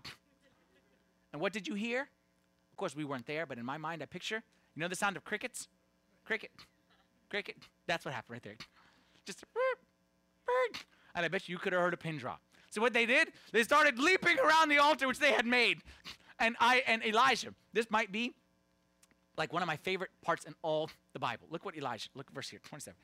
[1.31, 2.01] And what did you hear?
[2.01, 4.43] Of course, we weren't there, but in my mind, I picture,
[4.75, 5.67] you know the sound of crickets?
[6.25, 6.51] Cricket,
[7.29, 7.57] cricket.
[7.87, 8.55] That's what happened right there.
[9.25, 9.43] Just,
[11.15, 12.41] and I bet you could have heard a pin drop.
[12.69, 15.79] So what they did, they started leaping around the altar which they had made.
[16.39, 18.33] And I and Elijah, this might be
[19.37, 21.47] like one of my favorite parts in all the Bible.
[21.49, 22.95] Look what Elijah, look verse here, 27.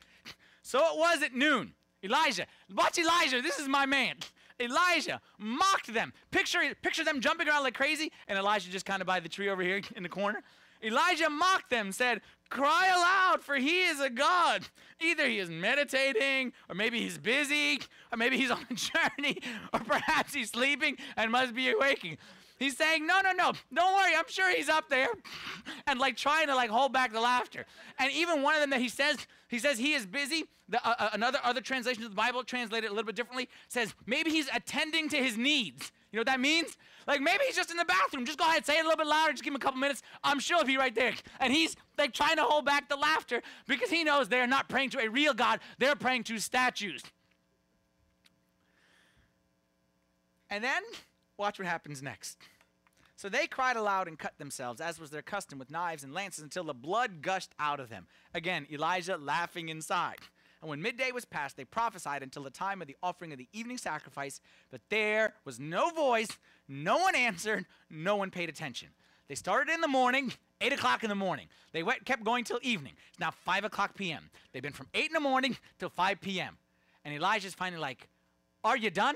[0.62, 1.74] So it was at noon.
[2.02, 4.16] Elijah, watch Elijah, this is my man.
[4.60, 6.12] Elijah mocked them.
[6.30, 9.48] Picture, picture them jumping around like crazy, and Elijah just kind of by the tree
[9.48, 10.42] over here in the corner.
[10.82, 14.66] Elijah mocked them, said, Cry aloud, for he is a God.
[15.00, 17.80] Either he is meditating, or maybe he's busy,
[18.10, 18.74] or maybe he's on a
[19.18, 19.38] journey,
[19.74, 22.16] or perhaps he's sleeping and must be awaking.
[22.58, 25.08] He's saying, no, no, no, don't worry, I'm sure he's up there.
[25.86, 27.64] And like trying to like hold back the laughter.
[27.98, 29.16] And even one of them that he says,
[29.48, 30.44] he says he is busy.
[30.68, 33.94] The, uh, uh another other translation of the Bible translated a little bit differently says
[34.06, 35.92] maybe he's attending to his needs.
[36.10, 36.76] You know what that means?
[37.06, 38.26] Like maybe he's just in the bathroom.
[38.26, 39.32] Just go ahead, say it a little bit louder.
[39.32, 40.02] Just give him a couple minutes.
[40.24, 41.14] I'm sure he'll be right there.
[41.40, 44.90] And he's like trying to hold back the laughter because he knows they're not praying
[44.90, 45.60] to a real God.
[45.78, 47.02] They're praying to statues.
[50.50, 50.82] And then
[51.38, 52.38] watch what happens next.
[53.16, 56.44] So they cried aloud and cut themselves, as was their custom, with knives and lances
[56.44, 58.06] until the blood gushed out of them.
[58.32, 60.18] Again, Elijah laughing inside.
[60.60, 63.48] And when midday was past, they prophesied until the time of the offering of the
[63.52, 66.28] evening sacrifice, but there was no voice,
[66.68, 68.88] no one answered, no one paid attention.
[69.28, 71.48] They started in the morning, 8 o'clock in the morning.
[71.72, 72.94] They went, kept going till evening.
[73.10, 74.30] It's now 5 o'clock p.m.
[74.52, 76.56] They've been from 8 in the morning till 5 p.m.
[77.04, 78.08] And Elijah's finally like,
[78.64, 79.14] Are you done?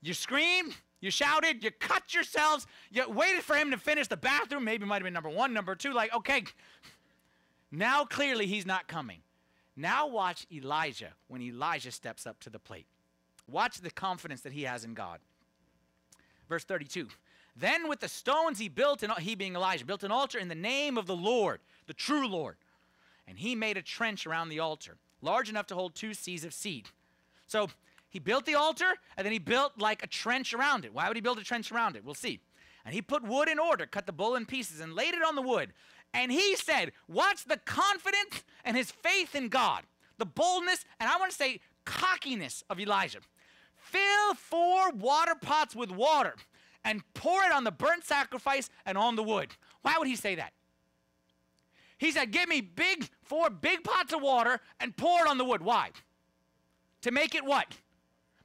[0.00, 4.64] You screamed, you shouted, you cut yourselves, you waited for him to finish the bathroom.
[4.64, 5.92] Maybe it might have been number one, number two.
[5.92, 6.44] Like, okay,
[7.72, 9.18] now clearly he's not coming.
[9.76, 12.86] Now watch Elijah when Elijah steps up to the plate.
[13.48, 15.18] Watch the confidence that he has in God.
[16.48, 17.08] Verse 32.
[17.56, 20.54] Then with the stones he built, and he being Elijah, built an altar in the
[20.54, 22.56] name of the Lord, the true Lord.
[23.26, 26.54] And he made a trench around the altar, large enough to hold two seahs of
[26.54, 26.88] seed.
[27.48, 27.68] So
[28.12, 30.92] he built the altar, and then he built like a trench around it.
[30.92, 32.04] Why would he build a trench around it?
[32.04, 32.40] We'll see.
[32.84, 35.34] And he put wood in order, cut the bull in pieces, and laid it on
[35.34, 35.72] the wood.
[36.12, 39.84] And he said, What's the confidence and his faith in God?
[40.18, 43.20] The boldness, and I want to say cockiness of Elijah.
[43.76, 46.34] Fill four water pots with water
[46.84, 49.54] and pour it on the burnt sacrifice and on the wood.
[49.80, 50.52] Why would he say that?
[51.96, 55.46] He said, Give me big, four big pots of water and pour it on the
[55.46, 55.62] wood.
[55.62, 55.92] Why?
[57.00, 57.74] To make it what?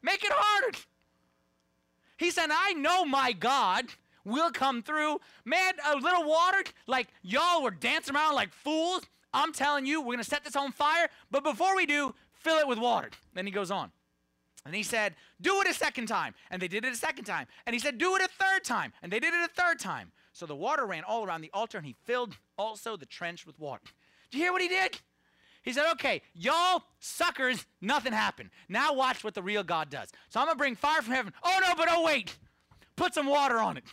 [0.07, 0.77] Make it harder.
[2.15, 3.87] He said, I know my God
[4.23, 5.19] will come through.
[5.43, 9.01] Man, a little water, like y'all were dancing around like fools.
[9.33, 11.09] I'm telling you, we're going to set this on fire.
[11.29, 13.09] But before we do, fill it with water.
[13.33, 13.91] Then he goes on.
[14.65, 16.33] And he said, Do it a second time.
[16.51, 17.45] And they did it a second time.
[17.65, 18.93] And he said, Do it a third time.
[19.03, 20.13] And they did it a third time.
[20.31, 23.59] So the water ran all around the altar, and he filled also the trench with
[23.59, 23.83] water.
[24.31, 25.01] Do you hear what he did?
[25.67, 28.51] He said, okay, y'all suckers, nothing happened.
[28.69, 30.07] Now watch what the real God does.
[30.29, 31.33] So I'm going to bring fire from heaven.
[31.43, 32.37] Oh, no, but oh, wait.
[32.95, 33.83] Put some water on it.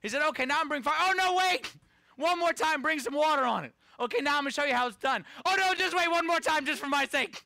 [0.00, 0.94] He said, okay, now I'm bringing fire.
[0.96, 1.72] Oh, no, wait.
[2.14, 3.72] One more time, bring some water on it.
[3.98, 5.24] Okay, now I'm going to show you how it's done.
[5.44, 7.42] Oh, no, just wait one more time, just for my sake.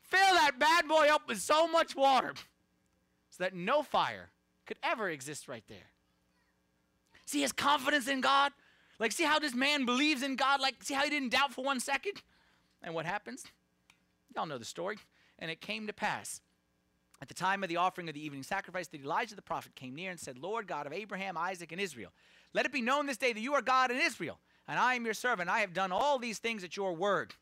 [0.00, 2.32] Fill that bad boy up with so much water
[3.28, 4.30] so that no fire
[4.64, 5.90] could ever exist right there.
[7.26, 8.52] See his confidence in God?
[8.98, 10.62] Like, see how this man believes in God?
[10.62, 12.22] Like, see how he didn't doubt for one second?
[12.84, 13.44] And what happens?
[14.36, 14.98] Y'all know the story.
[15.38, 16.40] And it came to pass
[17.20, 19.94] at the time of the offering of the evening sacrifice that Elijah the prophet came
[19.94, 22.12] near and said, Lord God of Abraham, Isaac, and Israel,
[22.52, 25.04] let it be known this day that you are God in Israel, and I am
[25.04, 25.48] your servant.
[25.50, 27.34] I have done all these things at your word.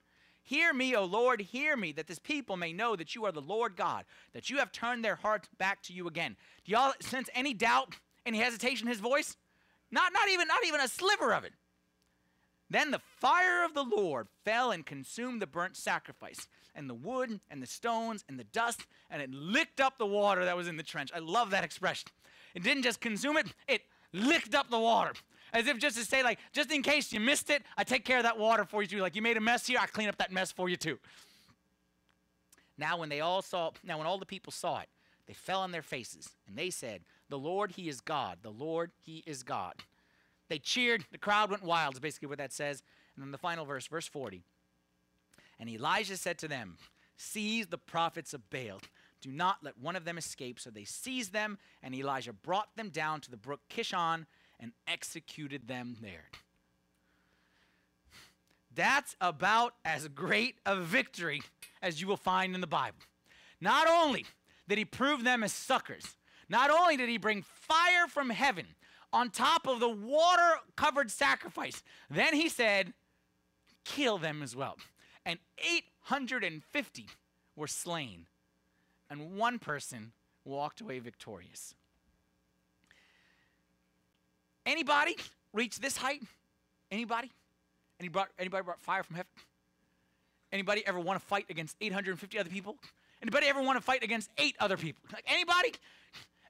[0.45, 3.41] Hear me, O Lord, hear me, that this people may know that you are the
[3.41, 6.37] Lord God, that you have turned their hearts back to you again.
[6.65, 9.37] Do y'all sense any doubt, any hesitation in his voice?
[9.91, 11.53] Not, not even, not even a sliver of it.
[12.73, 17.39] Then the fire of the Lord fell and consumed the burnt sacrifice, and the wood,
[17.51, 20.79] and the stones, and the dust, and it licked up the water that was in
[20.79, 21.11] the trench.
[21.15, 22.09] I love that expression.
[22.55, 23.83] It didn't just consume it, it
[24.15, 25.13] licked up the water.
[25.53, 28.17] As if just to say, like, just in case you missed it, I take care
[28.17, 29.01] of that water for you too.
[29.01, 30.99] Like, you made a mess here, I clean up that mess for you too.
[32.79, 34.89] Now, when they all saw, now when all the people saw it,
[35.27, 38.39] they fell on their faces, and they said, The Lord, He is God.
[38.41, 39.75] The Lord, He is God.
[40.53, 41.07] They cheered.
[41.11, 42.83] The crowd went wild, is basically what that says.
[43.17, 44.43] And then the final verse, verse 40.
[45.59, 46.77] And Elijah said to them,
[47.17, 48.83] Seize the prophets of Baal.
[49.23, 50.61] Do not let one of them escape.
[50.61, 54.27] So they seized them, and Elijah brought them down to the brook Kishon
[54.61, 56.29] and executed them there.
[58.75, 61.41] That's about as great a victory
[61.81, 62.99] as you will find in the Bible.
[63.59, 64.27] Not only
[64.69, 66.05] did he prove them as suckers,
[66.51, 68.67] not only did he bring fire from heaven
[69.13, 71.83] on top of the water covered sacrifice.
[72.11, 72.93] Then he said,
[73.85, 74.77] Kill them as well.
[75.27, 77.07] And 850
[77.57, 78.27] were slain,
[79.11, 80.13] and one person
[80.45, 81.75] walked away victorious.
[84.65, 85.17] Anybody
[85.53, 86.23] reach this height?
[86.91, 87.31] Anybody?
[87.99, 89.31] Anybody, anybody brought fire from heaven?
[90.53, 92.77] Anybody ever want to fight against 850 other people?
[93.23, 95.03] Anybody ever want to fight against eight other people?
[95.13, 95.73] Like anybody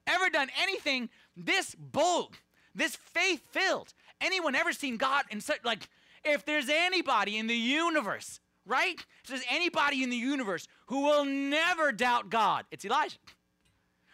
[0.07, 2.37] ever done anything this bold?
[2.75, 3.93] This faith filled.
[4.21, 5.89] Anyone ever seen God in such, like,
[6.25, 8.97] if there's anybody in the universe, right?
[9.23, 13.17] If there's anybody in the universe who will never doubt God, it's Elijah.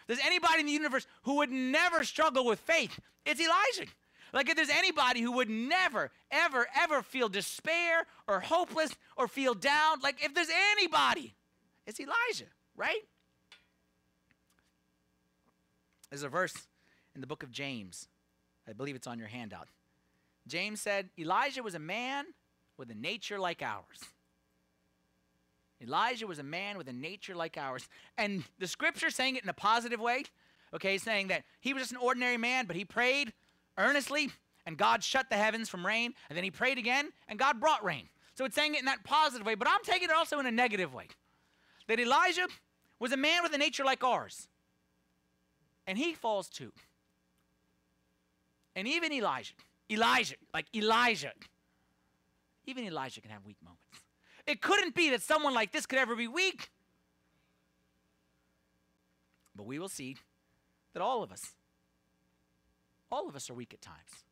[0.06, 3.90] There's anybody in the universe who would never struggle with faith, it's Elijah.
[4.32, 9.54] Like if there's anybody who would never, ever, ever feel despair or hopeless or feel
[9.54, 11.34] down, like if there's anybody,
[11.86, 13.00] it's Elijah, right?
[16.10, 16.54] There's a verse
[17.14, 18.08] in the book of James
[18.68, 19.68] I believe it's on your handout.
[20.46, 22.26] James said, Elijah was a man
[22.76, 24.00] with a nature like ours.
[25.80, 27.88] Elijah was a man with a nature like ours.
[28.16, 30.24] And the scripture saying it in a positive way,
[30.74, 33.32] okay, saying that he was just an ordinary man, but he prayed
[33.76, 34.30] earnestly,
[34.66, 37.84] and God shut the heavens from rain, and then he prayed again, and God brought
[37.84, 38.08] rain.
[38.34, 40.50] So it's saying it in that positive way, but I'm taking it also in a
[40.50, 41.06] negative way.
[41.86, 42.48] That Elijah
[42.98, 44.48] was a man with a nature like ours,
[45.86, 46.72] and he falls too.
[48.78, 49.54] And even Elijah,
[49.90, 51.32] Elijah, like Elijah,
[52.64, 53.82] even Elijah can have weak moments.
[54.46, 56.70] It couldn't be that someone like this could ever be weak.
[59.56, 60.16] But we will see
[60.94, 61.54] that all of us,
[63.10, 64.22] all of us are weak at times.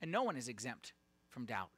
[0.00, 0.94] And no one is exempt
[1.28, 1.68] from doubt.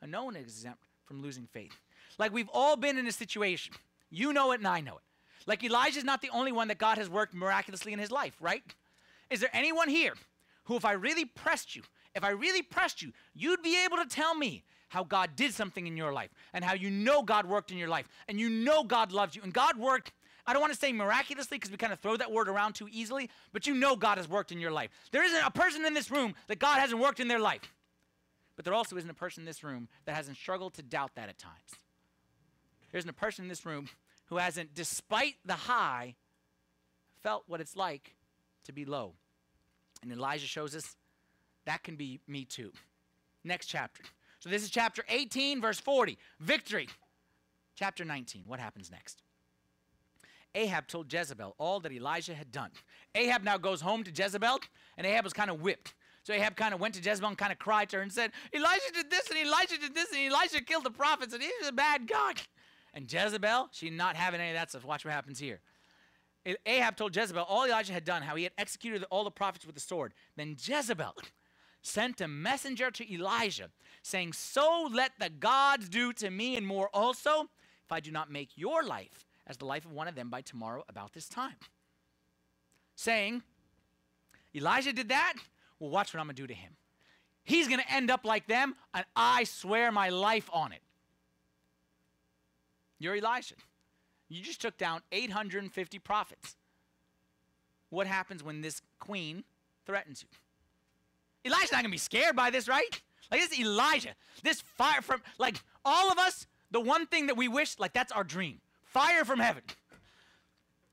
[0.00, 1.76] And no one is exempt from losing faith.
[2.16, 3.74] Like we've all been in a situation.
[4.08, 5.02] You know it and I know it.
[5.48, 8.62] Like Elijah's not the only one that God has worked miraculously in his life, right?
[9.30, 10.14] Is there anyone here
[10.68, 11.82] who, if I really pressed you,
[12.14, 15.86] if I really pressed you, you'd be able to tell me how God did something
[15.86, 18.84] in your life and how you know God worked in your life and you know
[18.84, 20.12] God loves you and God worked.
[20.46, 22.88] I don't want to say miraculously because we kind of throw that word around too
[22.90, 24.90] easily, but you know God has worked in your life.
[25.10, 27.74] There isn't a person in this room that God hasn't worked in their life.
[28.56, 31.28] But there also isn't a person in this room that hasn't struggled to doubt that
[31.28, 31.76] at times.
[32.90, 33.88] There isn't a person in this room
[34.26, 36.16] who hasn't, despite the high,
[37.22, 38.16] felt what it's like
[38.64, 39.14] to be low.
[40.02, 40.96] And Elijah shows us
[41.66, 42.72] that can be me too.
[43.44, 44.02] Next chapter.
[44.40, 46.18] So this is chapter 18, verse 40.
[46.40, 46.88] Victory.
[47.74, 48.44] Chapter 19.
[48.46, 49.22] What happens next?
[50.54, 52.70] Ahab told Jezebel all that Elijah had done.
[53.14, 54.60] Ahab now goes home to Jezebel,
[54.96, 55.94] and Ahab was kind of whipped.
[56.24, 58.32] So Ahab kind of went to Jezebel and kind of cried to her and said,
[58.54, 61.72] Elijah did this, and Elijah did this, and Elijah killed the prophets, and he's a
[61.72, 62.40] bad God.
[62.94, 64.84] And Jezebel, she not having any of that stuff.
[64.84, 65.60] Watch what happens here.
[66.66, 69.74] Ahab told Jezebel all Elijah had done, how he had executed all the prophets with
[69.74, 70.14] the sword.
[70.36, 71.14] Then Jezebel
[71.82, 73.70] sent a messenger to Elijah,
[74.02, 77.48] saying, So let the gods do to me and more also,
[77.84, 80.42] if I do not make your life as the life of one of them by
[80.42, 81.56] tomorrow about this time.
[82.96, 83.42] Saying,
[84.54, 85.34] Elijah did that?
[85.78, 86.76] Well, watch what I'm going to do to him.
[87.44, 90.82] He's going to end up like them, and I swear my life on it.
[92.98, 93.54] You're Elijah.
[94.28, 96.56] You just took down 850 prophets.
[97.90, 99.44] What happens when this queen
[99.86, 101.50] threatens you?
[101.50, 103.00] Elijah's not to be scared by this, right?
[103.30, 104.14] Like, this Elijah.
[104.42, 108.12] This fire from, like, all of us, the one thing that we wish, like, that's
[108.12, 109.62] our dream fire from heaven.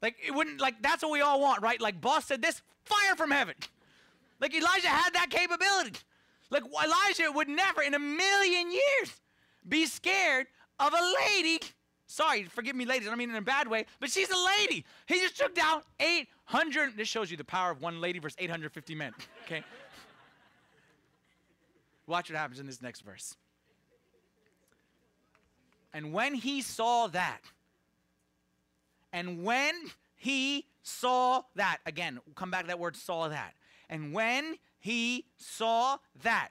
[0.01, 1.79] Like, it wouldn't, like, that's what we all want, right?
[1.79, 3.55] Like, boss said this fire from heaven.
[4.39, 5.93] Like, Elijah had that capability.
[6.49, 9.21] Like Elijah would never in a million years
[9.67, 10.47] be scared
[10.79, 11.59] of a lady.
[12.07, 13.07] Sorry, forgive me, ladies.
[13.07, 14.85] I don't mean in a bad way, but she's a lady.
[15.07, 16.95] He just took down 800.
[16.95, 19.13] This shows you the power of one lady versus 850 men.
[19.45, 19.63] Okay?
[22.07, 23.35] Watch what happens in this next verse.
[25.93, 27.41] And when he saw that,
[29.11, 29.73] and when
[30.15, 33.53] he saw that, again, come back to that word saw that.
[33.89, 36.49] And when he saw that,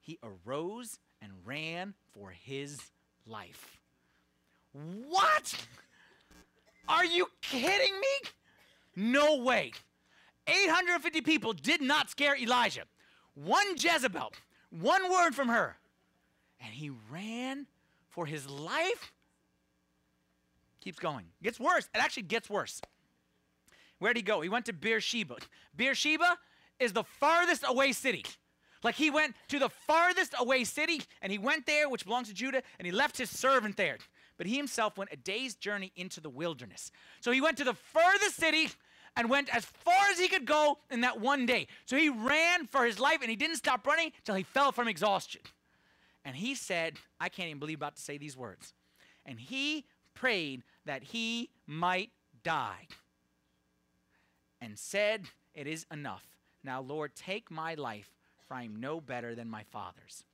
[0.00, 2.80] he arose and ran for his
[3.26, 3.80] life.
[4.74, 5.54] What?
[6.88, 8.30] Are you kidding me?
[8.96, 9.72] No way.
[10.46, 12.82] 850 people did not scare Elijah.
[13.34, 14.32] One Jezebel,
[14.70, 15.76] one word from her,
[16.60, 17.66] and he ran
[18.10, 19.12] for his life.
[20.80, 21.26] Keeps going.
[21.42, 21.88] Gets worse.
[21.94, 22.80] It actually gets worse.
[23.98, 24.40] Where'd he go?
[24.42, 25.36] He went to Beersheba.
[25.74, 26.36] Beersheba
[26.78, 28.24] is the farthest away city.
[28.82, 32.34] Like he went to the farthest away city and he went there, which belongs to
[32.34, 33.96] Judah, and he left his servant there.
[34.36, 36.90] But he himself went a day's journey into the wilderness.
[37.20, 38.68] So he went to the furthest city
[39.16, 41.68] and went as far as he could go in that one day.
[41.86, 44.88] So he ran for his life and he didn't stop running till he fell from
[44.88, 45.42] exhaustion.
[46.24, 48.72] And he said, I can't even believe I'm about to say these words.
[49.26, 52.10] And he prayed that he might
[52.42, 52.88] die
[54.60, 56.24] and said, It is enough.
[56.62, 58.10] Now, Lord, take my life,
[58.48, 60.24] for I am no better than my father's.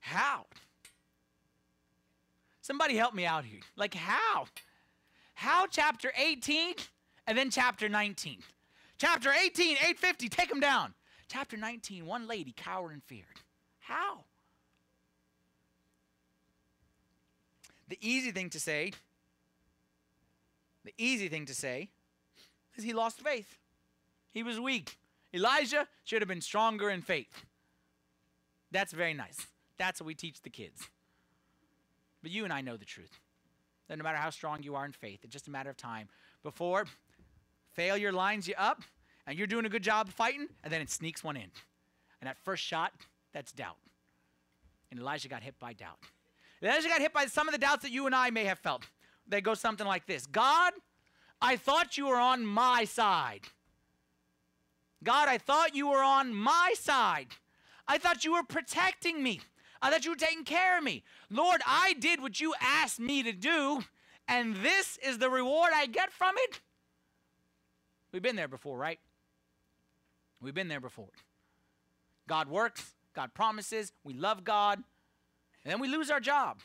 [0.00, 0.46] How?
[2.60, 3.60] Somebody help me out here.
[3.76, 4.46] Like, how?
[5.34, 6.74] How chapter 18
[7.26, 8.38] and then chapter 19?
[8.98, 10.94] Chapter 18, 850, take them down.
[11.28, 13.24] Chapter 19, one lady cowered and feared.
[13.78, 14.24] How?
[17.88, 18.92] The easy thing to say
[20.84, 21.90] the easy thing to say
[22.76, 23.58] is he lost faith.
[24.32, 24.98] He was weak.
[25.34, 27.44] Elijah should have been stronger in faith.
[28.70, 29.46] That's very nice.
[29.80, 30.90] That's what we teach the kids.
[32.22, 33.18] But you and I know the truth.
[33.88, 36.08] That no matter how strong you are in faith, it's just a matter of time
[36.42, 36.84] before
[37.72, 38.82] failure lines you up
[39.26, 41.50] and you're doing a good job fighting, and then it sneaks one in.
[42.20, 42.92] And that first shot,
[43.32, 43.78] that's doubt.
[44.90, 45.96] And Elijah got hit by doubt.
[46.62, 48.84] Elijah got hit by some of the doubts that you and I may have felt
[49.26, 50.74] they go something like this God,
[51.40, 53.44] I thought you were on my side.
[55.02, 57.28] God, I thought you were on my side.
[57.88, 59.40] I thought you were protecting me.
[59.80, 61.02] Uh, I thought you were taking care of me.
[61.30, 63.84] Lord, I did what you asked me to do,
[64.28, 66.60] and this is the reward I get from it.
[68.12, 68.98] We've been there before, right?
[70.40, 71.10] We've been there before.
[72.26, 74.82] God works, God promises, we love God,
[75.64, 76.60] and then we lose our job.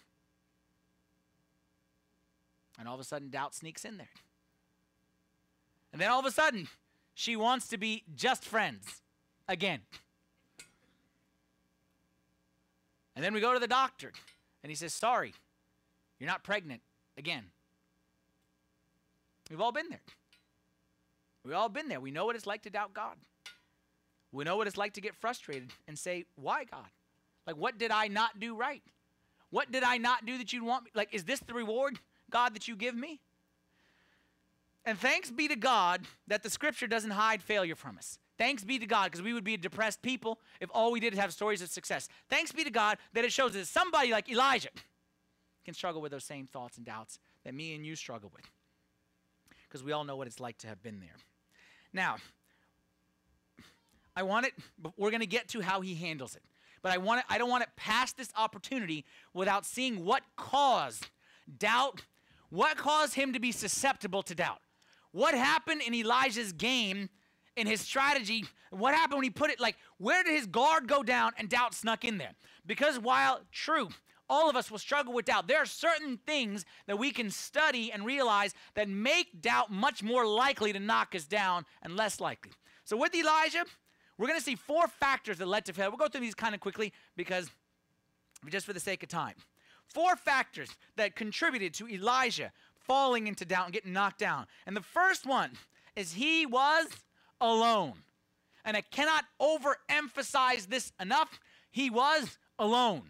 [2.78, 4.10] And all of a sudden, doubt sneaks in there.
[5.92, 6.68] And then all of a sudden,
[7.14, 9.02] she wants to be just friends
[9.48, 9.82] again.
[13.16, 14.12] And then we go to the doctor,
[14.64, 15.34] and he says, Sorry,
[16.20, 16.82] you're not pregnant
[17.18, 17.46] again.
[19.50, 20.02] We've all been there.
[21.44, 22.00] We've all been there.
[22.00, 23.16] We know what it's like to doubt God.
[24.32, 26.88] We know what it's like to get frustrated and say, Why, God?
[27.48, 28.82] Like, what did I not do right?
[29.52, 30.92] What did I not do that you'd want me?
[30.94, 32.00] Like, is this the reward?
[32.30, 33.20] God, that you give me?
[34.84, 38.20] And thanks be to God that the scripture doesn't hide failure from us.
[38.38, 41.14] Thanks be to God, because we would be a depressed people if all we did
[41.14, 42.10] is have stories of success.
[42.30, 44.70] Thanks be to God that it shows that somebody like Elijah
[45.64, 48.46] can struggle with those same thoughts and doubts that me and you struggle with.
[49.68, 51.16] Because we all know what it's like to have been there.
[51.94, 52.18] Now,
[54.16, 54.54] I want it,
[54.98, 56.44] we're going to get to how he handles it.
[56.82, 61.08] But I want it, I don't want to pass this opportunity without seeing what caused
[61.58, 62.04] doubt
[62.50, 64.62] what caused him to be susceptible to doubt?
[65.12, 67.10] What happened in Elijah's game,
[67.56, 68.46] in his strategy?
[68.70, 71.74] What happened when he put it like, where did his guard go down and doubt
[71.74, 72.34] snuck in there?
[72.66, 73.90] Because while true,
[74.30, 75.48] all of us will struggle with doubt.
[75.48, 80.26] There are certain things that we can study and realize that make doubt much more
[80.26, 82.52] likely to knock us down and less likely.
[82.84, 83.66] So with Elijah,
[84.18, 85.92] we're going to see four factors that led to failure.
[85.92, 87.50] We'll go through these kind of quickly because
[88.50, 89.36] just for the sake of time.
[89.88, 94.46] Four factors that contributed to Elijah falling into doubt and getting knocked down.
[94.66, 95.52] And the first one
[95.96, 96.88] is he was
[97.42, 97.94] alone.
[98.64, 101.40] And I cannot overemphasize this enough.
[101.72, 103.04] He was alone.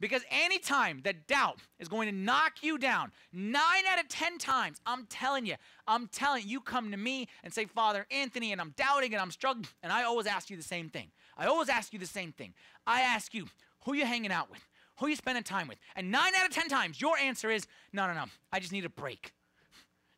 [0.00, 4.80] Because anytime that doubt is going to knock you down, nine out of 10 times,
[4.84, 5.54] I'm telling you,
[5.86, 9.22] I'm telling you, you come to me and say, Father Anthony, and I'm doubting and
[9.22, 9.66] I'm struggling.
[9.82, 11.10] And I always ask you the same thing.
[11.38, 12.54] I always ask you the same thing.
[12.86, 13.46] I ask you,
[13.84, 14.60] who you hanging out with?
[14.98, 15.78] Who you spending time with?
[15.96, 18.84] And nine out of 10 times, your answer is, no, no, no, I just need
[18.84, 19.32] a break.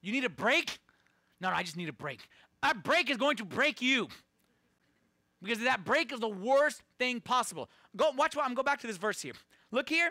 [0.02, 0.78] You need a break?
[1.40, 2.20] No, no, I just need a break.
[2.66, 4.08] That break is going to break you.
[5.40, 7.70] Because that break is the worst thing possible.
[7.94, 9.34] Go watch what I'm go back to this verse here.
[9.70, 10.10] Look here.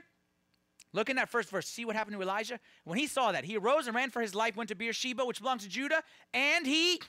[0.93, 1.68] Look in that first verse.
[1.68, 2.62] See what happened to Elijah?
[2.86, 5.41] When he saw that, he arose and ran for his life, went to Beersheba, which
[5.41, 6.01] belongs to Judah,
[6.34, 7.01] and he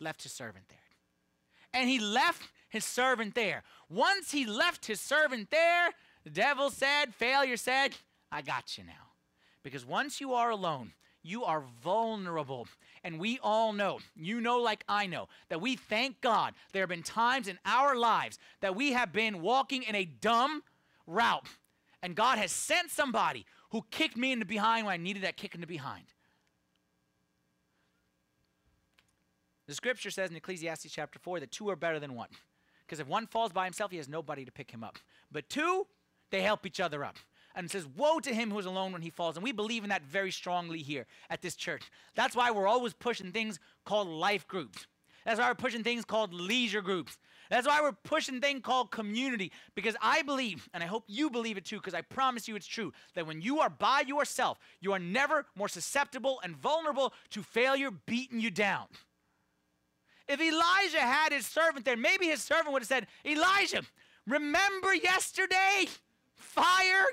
[0.00, 0.78] left his servant there.
[1.74, 3.62] And he left his servant there.
[3.90, 5.90] Once he left his servant there,
[6.24, 7.94] the devil said, failure said,
[8.32, 9.12] I got you now.
[9.62, 10.92] Because once you are alone,
[11.22, 12.68] you are vulnerable.
[13.04, 16.88] And we all know, you know, like I know, that we thank God there have
[16.88, 20.62] been times in our lives that we have been walking in a dumb
[21.06, 21.46] route.
[22.02, 25.36] And God has sent somebody who kicked me in the behind when I needed that
[25.36, 26.04] kick in the behind.
[29.66, 32.28] The scripture says in Ecclesiastes chapter 4 that two are better than one.
[32.86, 34.98] Because if one falls by himself, he has nobody to pick him up.
[35.30, 35.86] But two,
[36.30, 37.16] they help each other up.
[37.58, 39.36] And says, Woe to him who is alone when he falls.
[39.36, 41.82] And we believe in that very strongly here at this church.
[42.14, 44.86] That's why we're always pushing things called life groups.
[45.26, 47.18] That's why we're pushing things called leisure groups.
[47.50, 49.50] That's why we're pushing things called community.
[49.74, 52.66] Because I believe, and I hope you believe it too, because I promise you it's
[52.66, 57.42] true, that when you are by yourself, you are never more susceptible and vulnerable to
[57.42, 58.86] failure beating you down.
[60.28, 63.82] If Elijah had his servant there, maybe his servant would have said, Elijah,
[64.26, 65.86] remember yesterday?
[66.36, 67.06] Fire,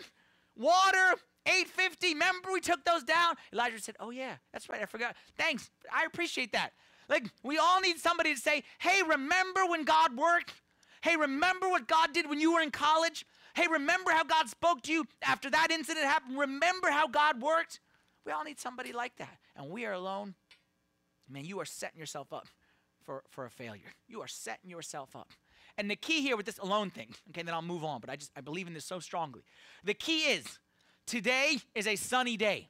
[0.57, 2.13] water, 850.
[2.13, 3.35] Remember we took those down?
[3.53, 4.81] Elijah said, Oh, yeah, that's right.
[4.81, 5.15] I forgot.
[5.37, 5.69] Thanks.
[5.93, 6.71] I appreciate that.
[7.07, 10.53] Like, we all need somebody to say, Hey, remember when God worked?
[11.01, 13.25] Hey, remember what God did when you were in college?
[13.55, 16.37] Hey, remember how God spoke to you after that incident happened?
[16.37, 17.79] Remember how God worked?
[18.25, 19.37] We all need somebody like that.
[19.55, 20.33] And we are alone.
[21.29, 22.47] Man, you are setting yourself up
[23.05, 23.93] for, for a failure.
[24.07, 25.29] You are setting yourself up.
[25.77, 28.15] And the key here with this alone thing, okay, then I'll move on, but I
[28.15, 29.43] just I believe in this so strongly.
[29.83, 30.59] The key is
[31.05, 32.69] today is a sunny day.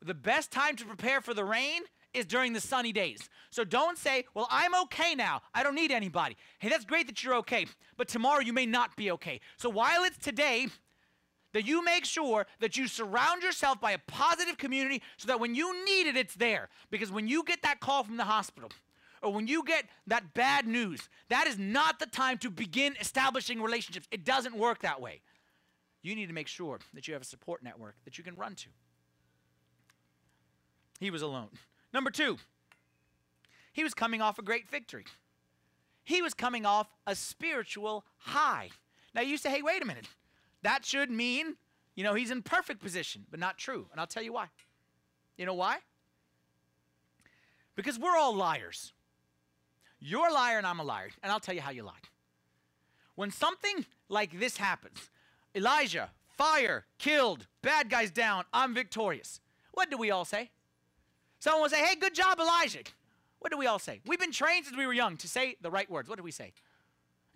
[0.00, 1.82] The best time to prepare for the rain
[2.14, 3.28] is during the sunny days.
[3.50, 5.42] So don't say, well, I'm okay now.
[5.54, 6.36] I don't need anybody.
[6.60, 7.66] Hey, that's great that you're okay,
[7.96, 9.40] but tomorrow you may not be okay.
[9.56, 10.68] So while it's today,
[11.54, 15.54] that you make sure that you surround yourself by a positive community so that when
[15.54, 16.68] you need it, it's there.
[16.90, 18.70] Because when you get that call from the hospital,
[19.22, 23.60] or when you get that bad news, that is not the time to begin establishing
[23.60, 24.06] relationships.
[24.10, 25.20] It doesn't work that way.
[26.02, 28.54] You need to make sure that you have a support network that you can run
[28.56, 28.68] to.
[31.00, 31.50] He was alone.
[31.92, 32.38] Number two,
[33.72, 35.04] he was coming off a great victory.
[36.04, 38.70] He was coming off a spiritual high.
[39.14, 40.06] Now you say, hey, wait a minute.
[40.62, 41.56] That should mean,
[41.94, 43.86] you know, he's in perfect position, but not true.
[43.92, 44.46] And I'll tell you why.
[45.36, 45.78] You know why?
[47.76, 48.92] Because we're all liars.
[50.00, 51.08] You're a liar and I'm a liar.
[51.22, 51.92] And I'll tell you how you lie.
[53.14, 55.10] When something like this happens,
[55.54, 59.40] Elijah, fire, killed, bad guys down, I'm victorious.
[59.72, 60.50] What do we all say?
[61.40, 62.80] Someone will say, hey, good job, Elijah.
[63.40, 64.00] What do we all say?
[64.06, 66.08] We've been trained since we were young to say the right words.
[66.08, 66.52] What do we say?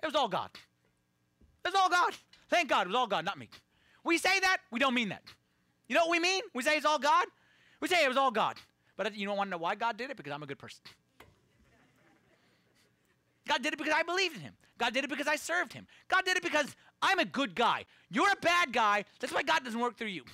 [0.02, 0.50] It was all God.
[1.64, 2.14] It was all God.
[2.48, 3.48] Thank God, it was all God, not me.
[4.04, 5.22] We say that, we don't mean that.
[5.88, 6.42] You know what we mean?
[6.54, 7.26] We say it's all God.
[7.80, 8.56] We say it was all God.
[8.96, 10.16] But you don't want to know why God did it?
[10.16, 10.80] Because I'm a good person.
[13.48, 14.54] God did it because I believed in him.
[14.78, 15.86] God did it because I served him.
[16.08, 17.84] God did it because I'm a good guy.
[18.10, 19.04] You're a bad guy.
[19.20, 20.24] That's why God doesn't work through you.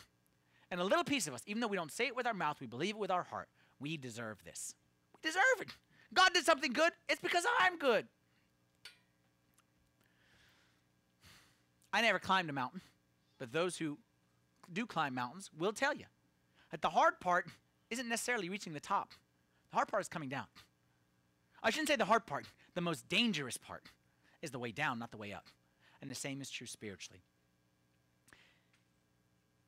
[0.70, 2.60] And a little piece of us, even though we don't say it with our mouth,
[2.60, 3.48] we believe it with our heart.
[3.80, 4.74] We deserve this.
[5.14, 5.68] We deserve it.
[6.12, 6.92] God did something good.
[7.08, 8.06] It's because I'm good.
[11.92, 12.82] I never climbed a mountain,
[13.38, 13.96] but those who
[14.70, 16.04] do climb mountains will tell you
[16.70, 17.46] that the hard part
[17.90, 19.12] isn't necessarily reaching the top.
[19.70, 20.44] The hard part is coming down.
[21.62, 22.46] I shouldn't say the hard part.
[22.78, 23.90] The most dangerous part
[24.40, 25.46] is the way down, not the way up.
[26.00, 27.22] And the same is true spiritually.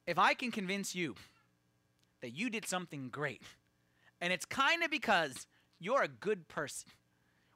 [0.07, 1.17] If I can convince you
[2.21, 3.43] that you did something great,
[4.21, 5.49] and it's kind of because
[5.81, 6.89] you're a good person,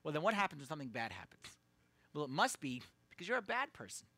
[0.02, 1.46] well, then what happens when something bad happens?
[2.12, 4.09] Well, it must be because you're a bad person.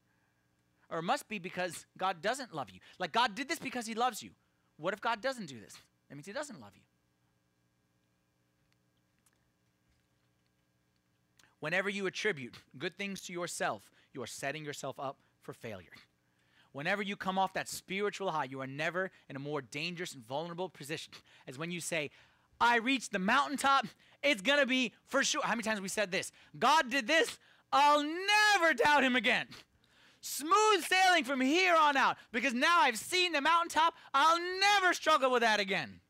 [0.88, 2.80] or it must be because God doesn't love you.
[2.98, 4.30] Like God did this because he loves you.
[4.78, 5.74] What if God doesn't do this?
[6.08, 6.85] That means he doesn't love you.
[11.60, 15.92] Whenever you attribute good things to yourself, you are setting yourself up for failure.
[16.72, 20.26] Whenever you come off that spiritual high, you are never in a more dangerous and
[20.26, 21.12] vulnerable position
[21.46, 22.10] as when you say,
[22.60, 23.86] I reached the mountaintop,
[24.22, 25.42] it's to be for sure.
[25.42, 26.32] How many times we said this?
[26.58, 27.38] God did this,
[27.72, 29.46] I'll never doubt him again.
[30.20, 35.30] Smooth sailing from here on out because now I've seen the mountaintop, I'll never struggle
[35.30, 36.00] with that again.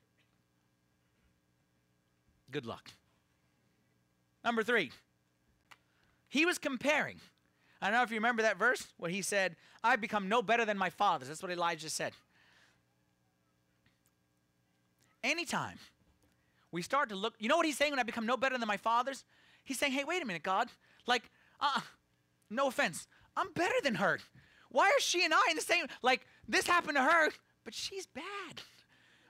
[2.51, 2.90] Good luck.
[4.44, 4.90] Number three,
[6.37, 7.18] he was comparing.
[7.80, 10.66] I don't know if you remember that verse where he said, I've become no better
[10.66, 11.28] than my fathers.
[11.28, 12.12] That's what Elijah said.
[15.24, 15.78] Anytime
[16.72, 18.68] we start to look, you know what he's saying when I become no better than
[18.68, 19.24] my fathers?
[19.64, 20.68] He's saying, hey, wait a minute, God.
[21.07, 21.80] Like, uh,
[22.51, 23.07] no offense.
[23.34, 24.18] I'm better than her.
[24.70, 27.30] Why are she and I in the same, like, this happened to her,
[27.64, 28.61] but she's bad.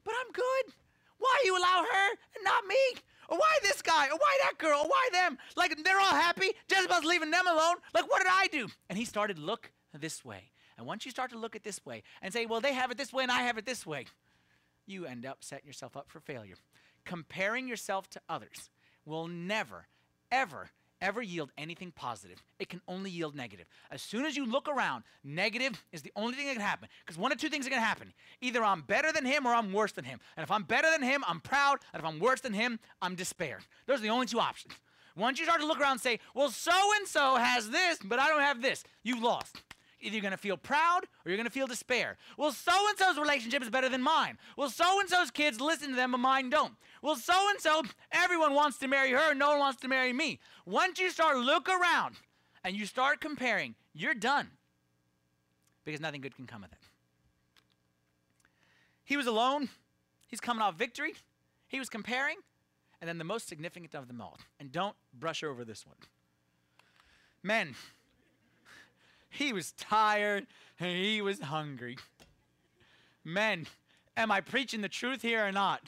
[0.04, 0.74] But I'm good.
[1.18, 3.00] Why you allow her and not me?
[3.28, 4.08] Why this guy?
[4.08, 4.84] Why that girl?
[4.86, 5.38] Why them?
[5.56, 6.52] Like they're all happy.
[6.70, 7.76] Jezebel's leaving them alone.
[7.94, 8.68] Like what did I do?
[8.88, 10.50] And he started look this way.
[10.78, 12.98] And once you start to look at this way and say, well, they have it
[12.98, 14.06] this way and I have it this way,
[14.86, 16.56] you end up setting yourself up for failure.
[17.04, 18.70] Comparing yourself to others
[19.04, 19.86] will never,
[20.30, 20.70] ever
[21.00, 22.42] ever yield anything positive.
[22.58, 23.66] It can only yield negative.
[23.90, 26.88] As soon as you look around, negative is the only thing that can happen.
[27.04, 28.12] Because one of two things are going to happen.
[28.40, 30.20] Either I'm better than him or I'm worse than him.
[30.36, 31.78] And if I'm better than him, I'm proud.
[31.92, 33.60] And if I'm worse than him, I'm despair.
[33.86, 34.74] Those are the only two options.
[35.16, 38.18] Once you start to look around and say, well, so and so has this, but
[38.18, 39.62] I don't have this, you've lost.
[40.02, 42.18] Either you're going to feel proud or you're going to feel despair.
[42.36, 44.36] Well, so and so's relationship is better than mine.
[44.56, 46.74] Well, so and so's kids listen to them, but mine don't.
[47.02, 47.82] Well, so and so,
[48.12, 50.40] everyone wants to marry her, no one wants to marry me.
[50.64, 52.16] Once you start look around
[52.64, 54.48] and you start comparing, you're done
[55.84, 56.78] because nothing good can come of it.
[59.04, 59.68] He was alone.
[60.26, 61.14] He's coming off victory.
[61.68, 62.36] He was comparing.
[63.00, 65.96] And then the most significant of them all, and don't brush over this one.
[67.42, 67.74] Men,
[69.30, 70.46] he was tired
[70.80, 71.98] and he was hungry.
[73.22, 73.66] Men,
[74.16, 75.82] am I preaching the truth here or not?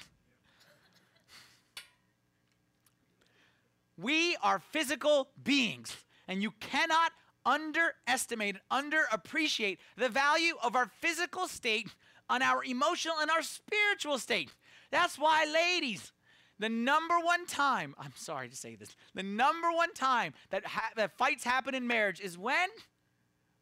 [3.99, 5.95] We are physical beings,
[6.27, 7.13] and you cannot
[7.45, 11.89] underestimate and underappreciate the value of our physical state
[12.31, 14.51] on our emotional and our spiritual state.
[14.91, 16.13] That's why, ladies,
[16.59, 20.91] the number one time, I'm sorry to say this, the number one time that, ha-
[20.97, 22.69] that fights happen in marriage is when?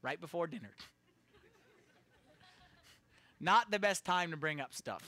[0.06, 0.70] right before dinner.
[3.40, 5.02] Not the best time to bring up stuff.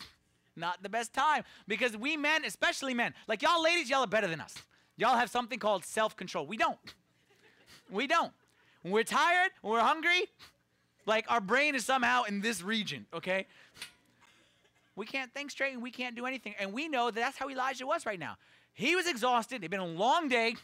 [0.56, 1.44] Not the best time.
[1.68, 4.56] Because we men, especially men, like y'all ladies, y'all are better than us.
[4.98, 6.44] Y'all have something called self control.
[6.46, 6.78] We don't.
[7.90, 8.32] We don't.
[8.82, 10.26] When we're tired, when we're hungry,
[11.06, 13.46] like our brain is somehow in this region, okay?
[14.94, 16.54] We can't think straight and we can't do anything.
[16.58, 18.36] And we know that that's how Elijah was right now.
[18.74, 20.54] He was exhausted, it'd been a long day,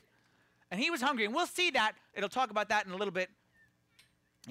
[0.70, 1.24] and he was hungry.
[1.24, 1.92] And we'll see that.
[2.12, 3.30] It'll talk about that in a little bit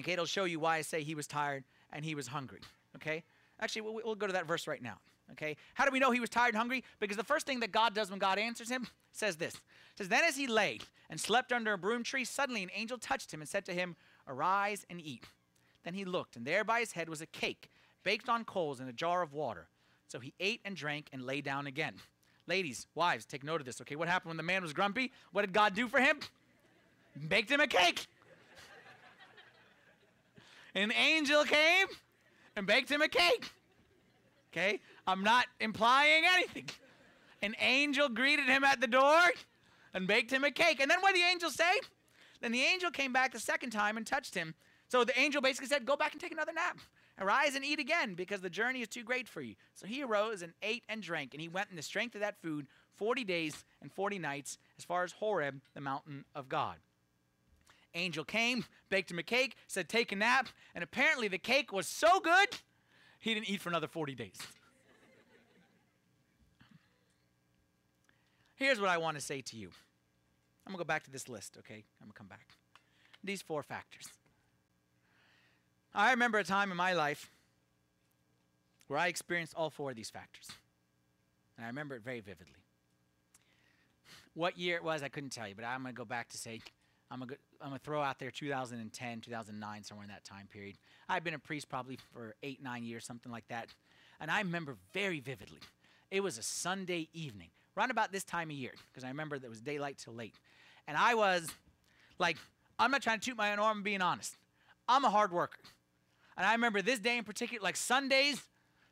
[0.00, 2.60] Okay, it'll show you why I say he was tired and he was hungry.
[2.96, 3.22] Okay?
[3.60, 4.98] Actually, we'll, we'll, go to that verse right now.
[5.32, 5.56] Okay?
[5.74, 6.84] How do we know he was tired and hungry?
[7.00, 9.54] Because the first thing that God does when God answers him says this.
[9.54, 9.60] It
[9.98, 13.32] says, Then as he lay and slept under a broom tree, suddenly an angel touched
[13.32, 13.96] him and said to him,
[14.28, 15.24] Arise and eat.
[15.84, 17.68] Then he looked, and there by his head was a cake,
[18.04, 19.68] baked on coals in a jar of water.
[20.08, 21.94] So he ate and drank and lay down again.
[22.46, 23.96] Ladies, wives, take note of this, okay?
[23.96, 25.12] What happened when the man was grumpy?
[25.32, 26.20] What did God do for him?
[27.28, 28.06] Baked him a cake.
[30.74, 31.86] An angel came
[32.56, 33.50] and baked him a cake.
[34.52, 34.80] Okay?
[35.06, 36.68] I'm not implying anything.
[37.42, 39.20] An angel greeted him at the door
[39.92, 40.80] and baked him a cake.
[40.80, 41.72] And then what did the angel say?
[42.40, 44.54] Then the angel came back the second time and touched him.
[44.88, 46.78] So the angel basically said, Go back and take another nap.
[47.20, 49.54] Arise and eat again, because the journey is too great for you.
[49.74, 52.40] So he arose and ate and drank, and he went in the strength of that
[52.42, 56.76] food 40 days and 40 nights as far as Horeb, the mountain of God.
[57.94, 60.48] Angel came, baked him a cake, said, Take a nap.
[60.74, 62.48] And apparently the cake was so good,
[63.20, 64.38] he didn't eat for another 40 days.
[68.56, 69.68] Here's what I want to say to you.
[70.66, 71.84] I'm going to go back to this list, okay?
[72.00, 72.48] I'm going to come back.
[73.22, 74.06] These four factors.
[75.94, 77.30] I remember a time in my life
[78.88, 80.48] where I experienced all four of these factors.
[81.56, 82.54] And I remember it very vividly.
[84.34, 86.38] What year it was, I couldn't tell you, but I'm going to go back to
[86.38, 86.60] say
[87.10, 87.38] I'm going
[87.72, 90.76] to throw out there 2010, 2009, somewhere in that time period.
[91.08, 93.68] I've been a priest probably for eight, nine years, something like that.
[94.20, 95.60] And I remember very vividly.
[96.10, 99.50] It was a Sunday evening, right about this time of year, because I remember there
[99.50, 100.34] was daylight till late.
[100.86, 101.48] And I was
[102.18, 102.36] like,
[102.78, 104.36] I'm not trying to toot my own horn, I'm being honest.
[104.88, 105.58] I'm a hard worker.
[106.36, 108.42] And I remember this day in particular, like Sundays,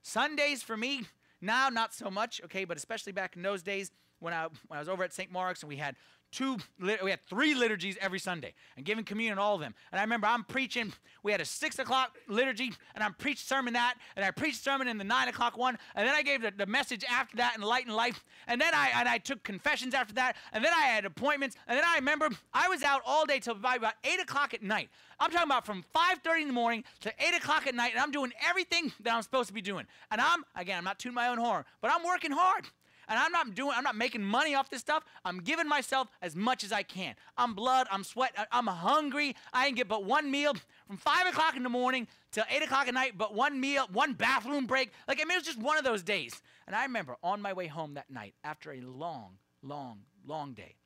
[0.02, 1.02] Sundays for me,
[1.40, 4.78] now not so much, okay, but especially back in those days when I, when I
[4.78, 5.30] was over at St.
[5.30, 5.96] Mark's and we had
[6.32, 9.74] two we had three liturgies every sunday and giving communion all of them.
[9.92, 13.74] And i remember i'm preaching we had a six o'clock liturgy and i'm preached sermon
[13.74, 16.52] that and i preached sermon in the nine o'clock one and then i gave the,
[16.56, 19.94] the message after that in light and life and then i and i took confessions
[19.94, 23.26] after that and then i had appointments and then i remember i was out all
[23.26, 24.88] day till about eight o'clock at night.
[25.20, 28.10] I'm talking about from 5.30 in the morning to 8 o'clock at night and i'm
[28.10, 29.86] doing everything that i'm supposed to be doing.
[30.10, 32.66] And i'm again i'm not tooting my own horn but i'm working hard
[33.09, 35.05] and I'm not doing, I'm not making money off this stuff.
[35.24, 37.14] I'm giving myself as much as I can.
[37.36, 39.36] I'm blood, I'm sweat, I'm hungry.
[39.53, 40.55] I didn't get but one meal
[40.86, 44.14] from five o'clock in the morning till eight o'clock at night, but one meal, one
[44.14, 44.92] bathroom break.
[45.07, 46.40] Like, I mean, it was just one of those days.
[46.66, 50.76] And I remember on my way home that night, after a long, long, long day,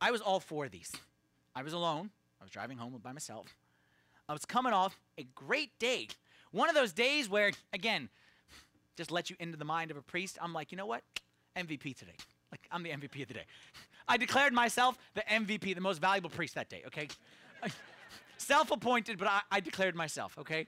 [0.00, 0.92] I was all for these.
[1.54, 2.10] I was alone.
[2.40, 3.54] I was driving home by myself.
[4.28, 6.08] I was coming off a great day.
[6.52, 8.08] One of those days where, again,
[9.00, 11.02] just let you into the mind of a priest, I'm like, you know what?
[11.56, 12.16] MVP today.
[12.52, 13.46] Like, I'm the MVP of the day.
[14.06, 17.08] I declared myself the MVP, the most valuable priest that day, okay?
[18.36, 20.66] Self appointed, but I, I declared myself, okay?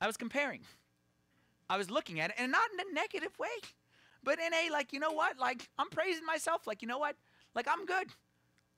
[0.00, 0.60] I was comparing.
[1.68, 3.48] I was looking at it, and not in a negative way,
[4.22, 5.38] but in a, like, you know what?
[5.38, 6.66] Like, I'm praising myself.
[6.66, 7.16] Like, you know what?
[7.56, 8.06] Like, I'm good.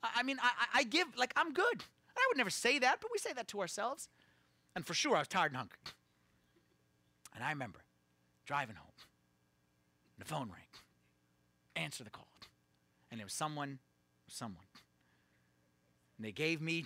[0.03, 1.72] I, I mean, I, I give, like, I'm good.
[1.74, 4.09] And I would never say that, but we say that to ourselves.
[4.74, 5.78] And for sure, I was tired and hungry.
[7.39, 7.78] And I remember
[8.47, 8.91] driving home.
[10.18, 10.66] The phone rang.
[11.76, 12.26] Answer the call.
[13.12, 13.78] And it was someone,
[14.26, 14.64] someone.
[16.16, 16.84] And they gave me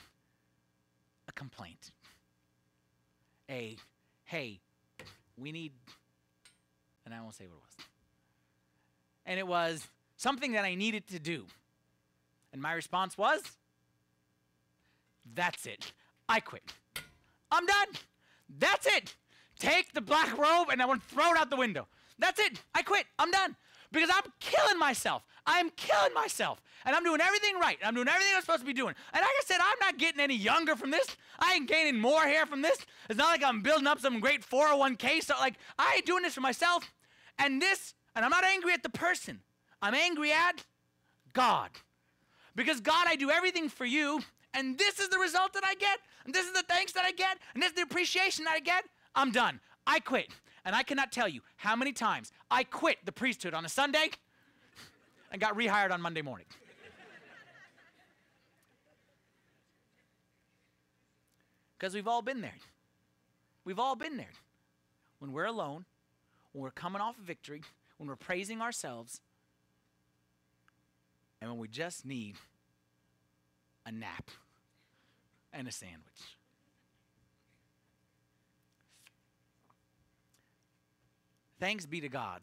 [1.26, 1.90] a complaint.
[3.48, 3.78] A,
[4.24, 4.60] hey,
[5.38, 5.72] we need,
[7.06, 7.86] and I won't say what it was.
[9.24, 9.88] And it was
[10.18, 11.46] something that I needed to do.
[12.52, 13.40] And my response was,
[15.34, 15.94] that's it.
[16.28, 16.74] I quit.
[17.50, 17.88] I'm done.
[18.58, 19.14] That's it
[19.62, 21.86] take the black robe and I want to throw it out the window.
[22.18, 22.60] That's it.
[22.74, 23.06] I quit.
[23.18, 23.56] I'm done.
[23.92, 25.22] Because I'm killing myself.
[25.46, 26.60] I'm killing myself.
[26.84, 27.78] And I'm doing everything right.
[27.84, 28.94] I'm doing everything I'm supposed to be doing.
[29.12, 31.16] And like I said, I'm not getting any younger from this.
[31.38, 32.78] I ain't gaining more hair from this.
[33.08, 35.22] It's not like I'm building up some great 401k.
[35.22, 36.90] So, like, I ain't doing this for myself.
[37.38, 39.40] And this, and I'm not angry at the person,
[39.80, 40.64] I'm angry at
[41.32, 41.70] God.
[42.54, 44.20] Because, God, I do everything for you.
[44.54, 45.98] And this is the result that I get.
[46.24, 47.38] And this is the thanks that I get.
[47.54, 48.84] And this is the appreciation that I get.
[49.14, 49.60] I'm done.
[49.86, 50.28] I quit.
[50.64, 54.10] And I cannot tell you how many times I quit the priesthood on a Sunday
[55.32, 56.46] and got rehired on Monday morning.
[61.78, 62.54] Because we've all been there.
[63.64, 64.30] We've all been there.
[65.18, 65.84] When we're alone,
[66.52, 67.62] when we're coming off a victory,
[67.96, 69.20] when we're praising ourselves,
[71.40, 72.36] and when we just need
[73.84, 74.30] a nap
[75.52, 76.38] and a sandwich.
[81.62, 82.40] Thanks be to God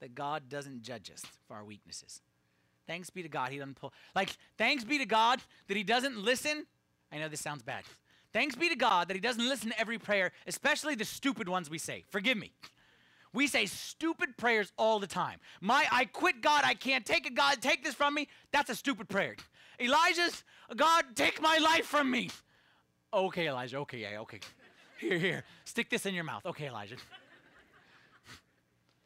[0.00, 2.22] that God doesn't judge us for our weaknesses.
[2.86, 3.92] Thanks be to God, He doesn't pull.
[4.14, 6.64] Like, thanks be to God that He doesn't listen.
[7.12, 7.84] I know this sounds bad.
[8.32, 11.68] Thanks be to God that He doesn't listen to every prayer, especially the stupid ones
[11.68, 12.04] we say.
[12.08, 12.52] Forgive me.
[13.34, 15.38] We say stupid prayers all the time.
[15.60, 18.26] My, I quit God, I can't take it, God, take this from me.
[18.52, 19.36] That's a stupid prayer.
[19.78, 22.30] Elijah's, God, take my life from me.
[23.12, 24.40] Okay, Elijah, okay, yeah, okay.
[24.96, 26.46] Here, here, stick this in your mouth.
[26.46, 26.96] Okay, Elijah.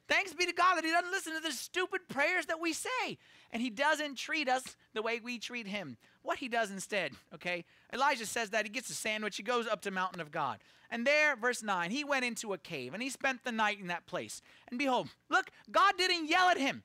[0.08, 3.18] Thanks be to God that He doesn't listen to the stupid prayers that we say.
[3.50, 5.96] And He doesn't treat us the way we treat Him.
[6.22, 7.64] What He does instead, okay?
[7.92, 10.58] Elijah says that he gets a sandwich, he goes up to mountain of God.
[10.90, 13.88] And there, verse 9, he went into a cave and he spent the night in
[13.88, 14.42] that place.
[14.68, 16.82] And behold, look, God didn't yell at him.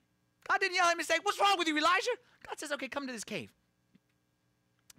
[0.50, 2.12] God didn't yell at him and say, What's wrong with you, Elijah?
[2.48, 3.52] God says, Okay, come to this cave.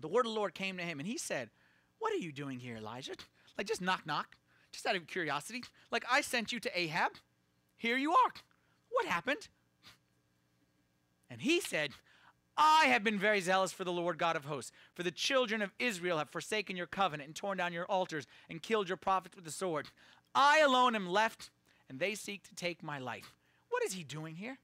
[0.01, 1.51] The word of the Lord came to him and he said,
[1.99, 3.15] What are you doing here, Elijah?
[3.59, 4.37] Like just knock, knock,
[4.73, 5.65] just out of curiosity.
[5.91, 7.13] Like I sent you to Ahab
[7.83, 8.33] here you are.
[8.91, 9.49] What happened?
[11.29, 11.91] And he said,
[12.57, 15.73] I have been very zealous for the Lord God of hosts, for the children of
[15.81, 19.45] Israel have forsaken your covenant and torn down your altars and killed your prophets with
[19.45, 19.89] the sword.
[20.33, 21.51] I alone am left,
[21.91, 23.35] and they seek to take my life.
[23.69, 24.59] What is he doing here?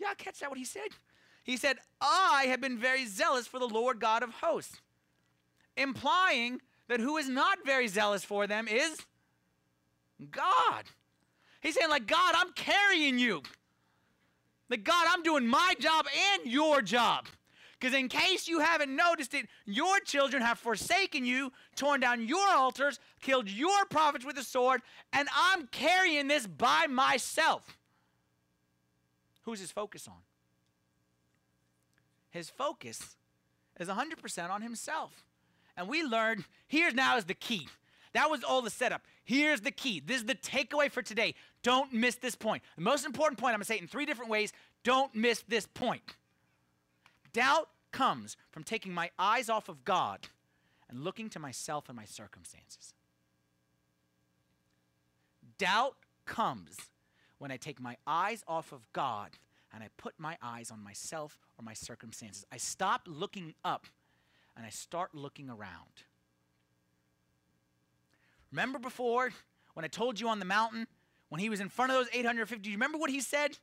[0.00, 0.88] Yeah, catch that what he said.
[1.44, 4.80] He said, I have been very zealous for the Lord God of hosts,
[5.76, 9.06] implying that who is not very zealous for them is
[10.32, 10.86] God.
[11.60, 13.42] He's saying, like, God, I'm carrying you.
[14.68, 17.26] Like, God, I'm doing my job and your job.
[17.78, 22.50] Because in case you haven't noticed it, your children have forsaken you, torn down your
[22.50, 24.82] altars, killed your prophets with a sword,
[25.12, 27.78] and I'm carrying this by myself.
[29.42, 30.18] Who's his focus on?
[32.30, 33.16] His focus
[33.78, 35.24] is 100% on himself.
[35.76, 37.68] And we learned here's now is the key.
[38.12, 39.02] That was all the setup.
[39.24, 40.00] Here's the key.
[40.04, 41.34] This is the takeaway for today.
[41.62, 42.62] Don't miss this point.
[42.76, 44.52] The most important point, I'm going to say it in three different ways.
[44.82, 46.02] Don't miss this point.
[47.32, 50.28] Doubt comes from taking my eyes off of God
[50.88, 52.94] and looking to myself and my circumstances.
[55.58, 55.96] Doubt
[56.26, 56.76] comes
[57.38, 59.30] when I take my eyes off of God
[59.72, 62.44] and I put my eyes on myself or my circumstances.
[62.50, 63.86] I stop looking up
[64.56, 66.04] and I start looking around.
[68.52, 69.30] Remember before
[69.74, 70.86] when I told you on the mountain
[71.28, 72.62] when he was in front of those 850?
[72.62, 73.58] Do you remember what he said?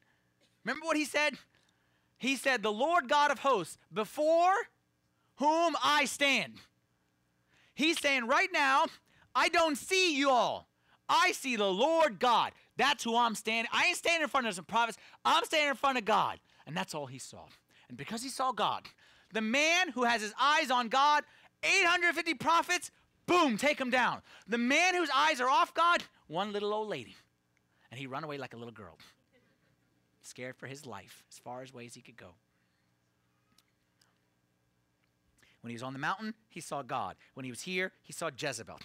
[0.64, 1.34] Remember what he said?
[2.18, 4.54] He said, The Lord God of hosts, before
[5.36, 6.54] whom I stand.
[7.76, 8.86] He's saying, right now,
[9.36, 10.68] I don't see you all.
[11.08, 12.52] I see the Lord God.
[12.76, 13.70] That's who I'm standing.
[13.72, 14.98] I ain't standing in front of some prophets.
[15.24, 16.40] I'm standing in front of God.
[16.66, 17.46] And that's all he saw.
[17.88, 18.84] And because he saw God,
[19.34, 21.24] the man who has his eyes on God,
[21.64, 22.92] 850 prophets,
[23.28, 24.22] boom, take him down.
[24.48, 27.16] The man whose eyes are off God, one little old lady.
[27.92, 28.98] And he run away like a little girl,
[30.22, 32.32] scared for his life, as far as ways he could go.
[35.62, 37.16] When he was on the mountain, he saw God.
[37.34, 38.80] When he was here, he saw Jezebel.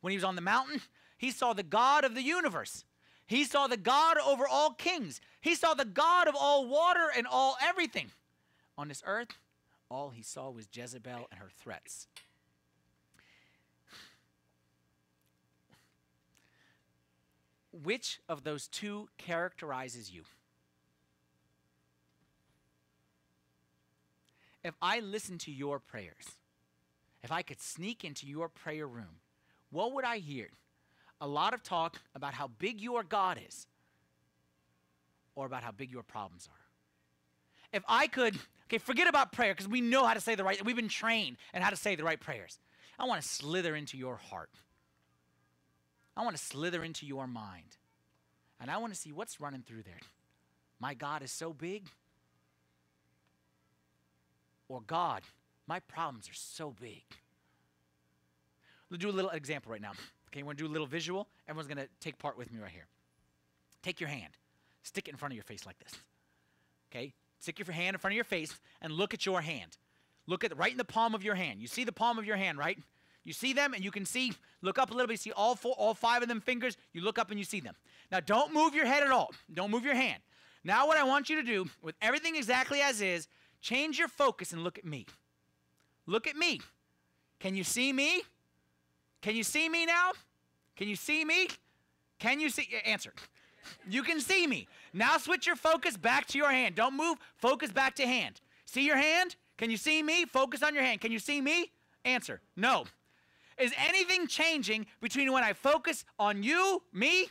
[0.00, 0.80] When he was on the mountain,
[1.18, 2.84] he saw the God of the universe.
[3.26, 5.20] He saw the God over all kings.
[5.40, 8.10] He saw the God of all water and all everything.
[8.76, 9.28] On this earth,
[9.90, 12.06] all he saw was Jezebel and her threats.
[17.72, 20.22] Which of those two characterizes you?
[24.62, 26.32] If I listened to your prayers,
[27.22, 29.20] if I could sneak into your prayer room,
[29.70, 30.48] what would I hear?
[31.20, 33.66] A lot of talk about how big your God is
[35.34, 36.56] or about how big your problems are.
[37.72, 40.62] If I could, okay, forget about prayer because we know how to say the right,
[40.64, 42.58] we've been trained and how to say the right prayers.
[42.98, 44.50] I want to slither into your heart.
[46.16, 47.76] I want to slither into your mind.
[48.60, 50.00] And I want to see what's running through there.
[50.78, 51.86] My God is so big.
[54.68, 55.22] Or God,
[55.66, 57.02] my problems are so big.
[58.90, 59.92] Let's do a little example right now.
[60.28, 61.28] Okay, we're gonna do a little visual.
[61.48, 62.86] Everyone's gonna take part with me right here.
[63.82, 64.36] Take your hand,
[64.82, 65.92] stick it in front of your face like this.
[66.90, 69.76] Okay, stick your hand in front of your face and look at your hand.
[70.26, 71.60] Look at right in the palm of your hand.
[71.60, 72.78] You see the palm of your hand, right?
[73.24, 75.74] You see them and you can see, look up a little bit, see all four,
[75.76, 77.74] all five of them fingers, you look up and you see them.
[78.10, 79.30] Now don't move your head at all.
[79.52, 80.22] Don't move your hand.
[80.64, 83.28] Now what I want you to do, with everything exactly as is,
[83.60, 85.06] change your focus and look at me.
[86.06, 86.60] Look at me.
[87.38, 88.22] Can you see me?
[89.22, 90.12] Can you see me now?
[90.76, 91.48] Can you see me?
[92.18, 92.68] Can you see?
[92.84, 93.12] Answer.
[93.88, 94.66] You can see me.
[94.92, 96.74] Now switch your focus back to your hand.
[96.74, 97.18] Don't move.
[97.36, 98.40] Focus back to hand.
[98.64, 99.36] See your hand?
[99.56, 100.24] Can you see me?
[100.24, 101.00] Focus on your hand.
[101.00, 101.70] Can you see me?
[102.04, 102.40] Answer.
[102.56, 102.84] No.
[103.60, 107.26] Is anything changing between when I focus on you, me,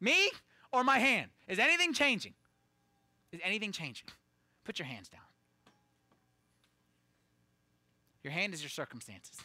[0.00, 0.30] me,
[0.72, 1.30] or my hand?
[1.48, 2.34] Is anything changing?
[3.32, 4.06] Is anything changing?
[4.64, 5.20] Put your hands down.
[8.22, 9.36] Your hand is your circumstances.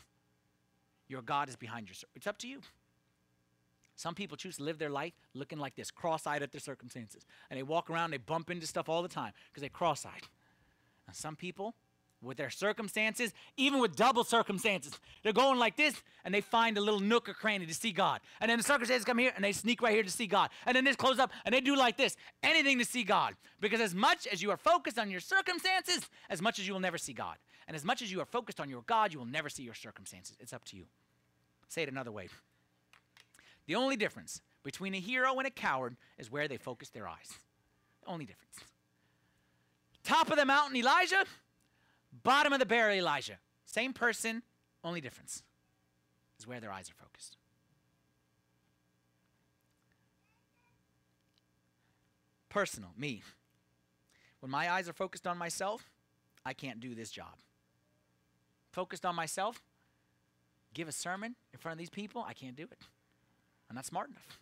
[1.08, 1.96] Your God is behind your.
[2.16, 2.62] It's up to you.
[3.96, 7.58] Some people choose to live their life looking like this, cross-eyed at their circumstances, and
[7.58, 10.22] they walk around, they bump into stuff all the time because they're cross-eyed.
[11.08, 11.74] And some people
[12.22, 14.94] with their circumstances, even with double circumstances.
[15.24, 18.22] They're going like this, and they find a little nook or cranny to see God.
[18.42, 20.50] And then the circumstances come here, and they sneak right here to see God.
[20.66, 23.36] And then this close up, and they do like this anything to see God.
[23.60, 26.80] Because as much as you are focused on your circumstances, as much as you will
[26.80, 27.38] never see God.
[27.68, 29.74] And as much as you are focused on your God, you will never see your
[29.74, 30.38] circumstances.
[30.40, 30.86] It's up to you.
[31.68, 32.30] Say it another way.
[33.68, 37.30] The only difference between a hero and a coward is where they focus their eyes.
[38.04, 38.56] The only difference.
[40.04, 41.26] Top of the mountain, Elijah
[42.28, 43.38] Bottom of the barrel, Elijah.
[43.66, 44.44] Same person,
[44.84, 45.44] only difference
[46.38, 47.38] is where their eyes are focused.
[52.50, 53.24] Personal, me.
[54.42, 55.90] When my eyes are focused on myself,
[56.46, 57.34] I can't do this job.
[58.74, 59.62] Focused on myself,
[60.74, 62.80] give a sermon in front of these people, I can't do it.
[63.70, 64.42] I'm not smart enough.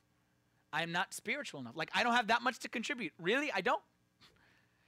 [0.73, 1.77] I am not spiritual enough.
[1.77, 3.13] Like, I don't have that much to contribute.
[3.21, 3.51] Really?
[3.51, 3.83] I don't.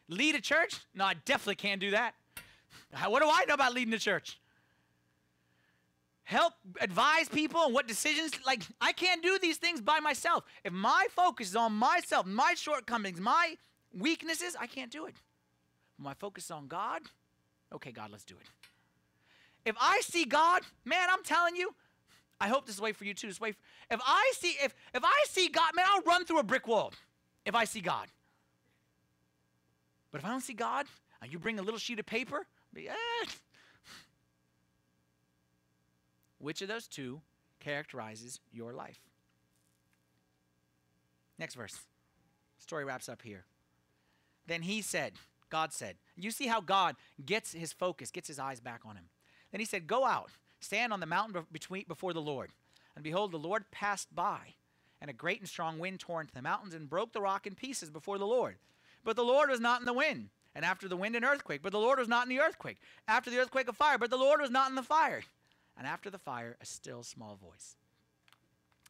[0.10, 0.80] Lead a church?
[0.96, 2.16] No, I definitely can't do that.
[3.08, 4.40] What do I know about leading the church?
[6.24, 8.32] Help advise people on what decisions.
[8.46, 10.44] Like, I can't do these things by myself.
[10.64, 13.56] If my focus is on myself, my shortcomings, my
[13.94, 15.16] weaknesses, I can't do it.
[15.98, 17.02] My focus is on God,
[17.74, 18.48] okay, God, let's do it.
[19.66, 21.74] If I see God, man, I'm telling you,
[22.40, 23.28] I hope this is way for you too.
[23.28, 23.54] This way.
[23.54, 23.60] For,
[23.92, 26.94] if I see if if I see God, man, I'll run through a brick wall.
[27.46, 28.08] If I see God.
[30.12, 30.86] But if I don't see God,
[31.30, 32.46] you bring a little sheet of paper,
[36.40, 37.22] Which of those two
[37.60, 39.00] characterizes your life?
[41.40, 41.80] Next verse.
[42.60, 43.46] Story wraps up here.
[44.48, 45.14] Then he said,
[45.50, 49.06] God said, you see how God gets his focus, gets his eyes back on him.
[49.52, 52.52] Then he said, Go out, stand on the mountain between, before the Lord.
[52.96, 54.56] And behold, the Lord passed by,
[55.00, 57.56] and a great and strong wind tore into the mountains and broke the rock in
[57.56, 58.56] pieces before the Lord.
[59.04, 60.30] But the Lord was not in the wind.
[60.58, 61.62] And after the wind, an earthquake.
[61.62, 62.78] But the Lord was not in the earthquake.
[63.08, 64.00] After the earthquake, a fire.
[64.00, 65.22] But the Lord was not in the fire.
[65.78, 67.76] And after the fire, a still small voice.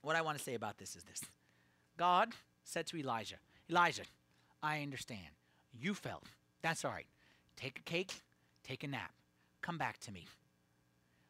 [0.01, 1.25] What I want to say about this is this
[1.97, 2.29] God
[2.63, 3.35] said to Elijah,
[3.69, 4.03] Elijah,
[4.63, 5.27] I understand.
[5.77, 6.23] You felt.
[6.61, 7.05] That's all right.
[7.57, 8.13] Take a cake,
[8.63, 9.11] take a nap.
[9.61, 10.25] Come back to me.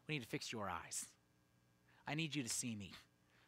[0.07, 1.07] We need to fix your eyes.
[2.07, 2.91] I need you to see me.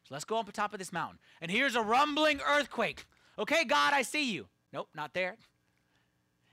[0.06, 1.20] So let's go up the top of this mountain.
[1.40, 3.06] And here's a rumbling earthquake.
[3.38, 4.48] Okay, God, I see you.
[4.74, 5.36] Nope, not there.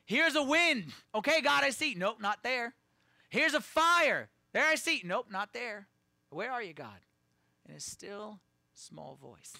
[0.07, 0.86] Here's a wind.
[1.14, 1.94] Okay, God, I see.
[1.96, 2.74] Nope, not there.
[3.28, 4.28] Here's a fire.
[4.52, 5.02] There I see.
[5.04, 5.86] Nope, not there.
[6.30, 7.00] Where are you, God?
[7.68, 8.40] In a still
[8.72, 9.52] small voice.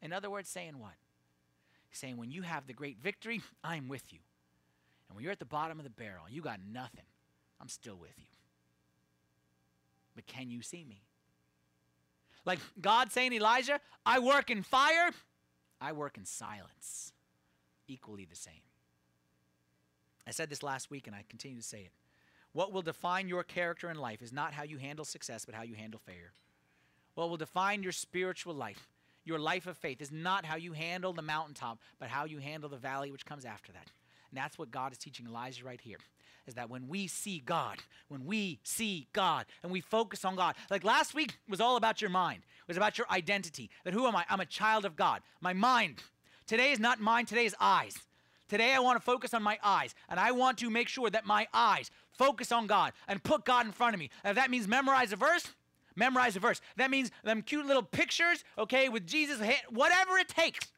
[0.00, 0.92] In other words, saying what?
[1.92, 4.18] saying, when you have the great victory, I'm with you.
[5.08, 7.04] And when you're at the bottom of the barrel, you got nothing,
[7.60, 8.24] I'm still with you.
[10.14, 11.02] But can you see me?
[12.44, 15.10] Like God saying, Elijah, I work in fire,
[15.80, 17.12] I work in silence.
[17.88, 18.54] Equally the same.
[20.26, 21.92] I said this last week and I continue to say it.
[22.52, 25.62] What will define your character in life is not how you handle success, but how
[25.62, 26.32] you handle failure.
[27.14, 28.88] What will define your spiritual life,
[29.24, 32.68] your life of faith, is not how you handle the mountaintop, but how you handle
[32.68, 33.90] the valley which comes after that.
[34.30, 35.98] And that's what God is teaching Elijah right here.
[36.46, 40.56] Is that when we see God, when we see God and we focus on God,
[40.70, 43.70] like last week was all about your mind, it was about your identity.
[43.84, 44.24] That who am I?
[44.28, 45.22] I'm a child of God.
[45.40, 46.02] My mind.
[46.46, 47.96] Today is not mine, today is eyes.
[48.52, 51.24] Today I want to focus on my eyes, and I want to make sure that
[51.24, 54.10] my eyes focus on God and put God in front of me.
[54.26, 55.54] if that means memorize a verse,
[55.96, 56.60] memorize a verse.
[56.76, 59.40] That means them cute little pictures, okay, with Jesus,
[59.70, 60.70] whatever it takes.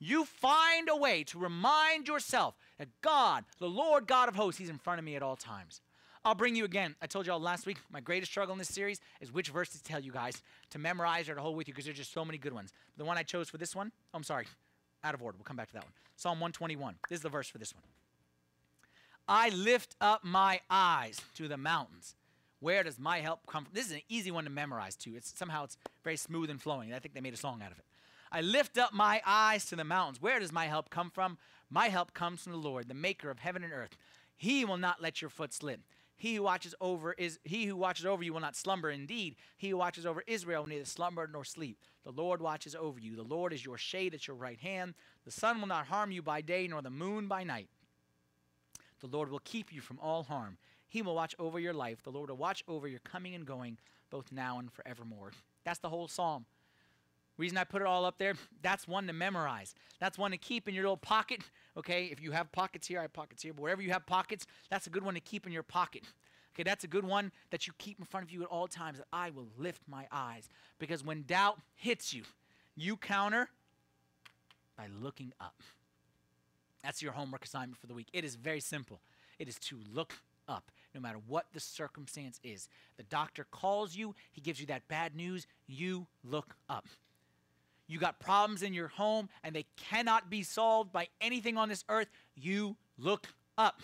[0.00, 4.68] You find a way to remind yourself that God, the Lord God of hosts, He's
[4.68, 5.82] in front of me at all times.
[6.24, 6.96] I'll bring you again.
[7.00, 9.68] I told you all last week, my greatest struggle in this series is which verse
[9.68, 12.24] to tell you guys to memorize or to hold with you because there's just so
[12.24, 12.72] many good ones.
[12.96, 14.46] The one I chose for this one, I'm sorry,
[15.04, 15.36] out of order.
[15.38, 15.92] We'll come back to that one.
[16.16, 16.96] Psalm 121.
[17.08, 17.82] This is the verse for this one.
[19.28, 22.14] I lift up my eyes to the mountains.
[22.60, 23.74] Where does my help come from?
[23.74, 25.12] This is an easy one to memorize too.
[25.16, 26.92] It's somehow it's very smooth and flowing.
[26.92, 27.84] I think they made a song out of it.
[28.32, 30.20] I lift up my eyes to the mountains.
[30.20, 31.38] Where does my help come from?
[31.70, 33.96] My help comes from the Lord, the maker of heaven and earth.
[34.36, 35.80] He will not let your foot slip.
[36.16, 38.90] He who watches over is he who watches over you will not slumber.
[38.90, 41.78] Indeed, he who watches over Israel will neither slumber nor sleep.
[42.04, 43.16] The Lord watches over you.
[43.16, 44.94] The Lord is your shade at your right hand.
[45.24, 47.68] The sun will not harm you by day, nor the moon by night.
[49.00, 50.56] The Lord will keep you from all harm.
[50.86, 52.02] He will watch over your life.
[52.02, 53.78] The Lord will watch over your coming and going,
[54.10, 55.32] both now and forevermore.
[55.64, 56.46] That's the whole psalm.
[57.36, 59.74] Reason I put it all up there, that's one to memorize.
[59.98, 61.40] That's one to keep in your little pocket.
[61.76, 64.46] Okay, if you have pockets here, I have pockets here, but wherever you have pockets,
[64.70, 66.04] that's a good one to keep in your pocket.
[66.54, 68.98] Okay, that's a good one that you keep in front of you at all times.
[68.98, 70.48] That I will lift my eyes.
[70.78, 72.22] Because when doubt hits you,
[72.76, 73.48] you counter
[74.76, 75.60] by looking up.
[76.84, 78.08] That's your homework assignment for the week.
[78.12, 79.00] It is very simple.
[79.40, 80.14] It is to look
[80.46, 82.68] up, no matter what the circumstance is.
[82.96, 86.86] The doctor calls you, he gives you that bad news, you look up.
[87.86, 91.84] You got problems in your home and they cannot be solved by anything on this
[91.88, 93.26] earth, you look
[93.58, 93.82] up.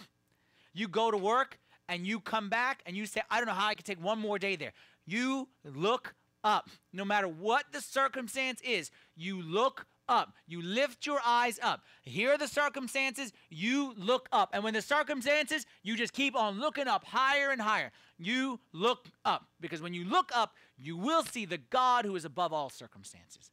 [0.72, 3.68] You go to work and you come back and you say, I don't know how
[3.68, 4.72] I can take one more day there.
[5.06, 6.70] You look up.
[6.92, 10.32] No matter what the circumstance is, you look up.
[10.46, 11.82] You lift your eyes up.
[12.02, 14.50] Here are the circumstances, you look up.
[14.52, 17.92] And when the circumstances, you just keep on looking up higher and higher.
[18.18, 19.46] You look up.
[19.60, 23.50] Because when you look up, you will see the God who is above all circumstances.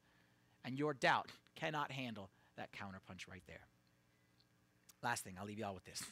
[0.67, 3.65] And your doubt cannot handle that counterpunch right there.
[5.01, 6.03] Last thing, I'll leave you all with this.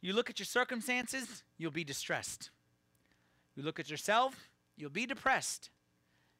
[0.00, 2.50] You look at your circumstances, you'll be distressed.
[3.54, 5.70] You look at yourself, you'll be depressed.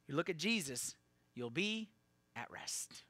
[0.09, 0.97] You look at Jesus,
[1.37, 1.91] you'll be
[2.35, 3.05] at rest.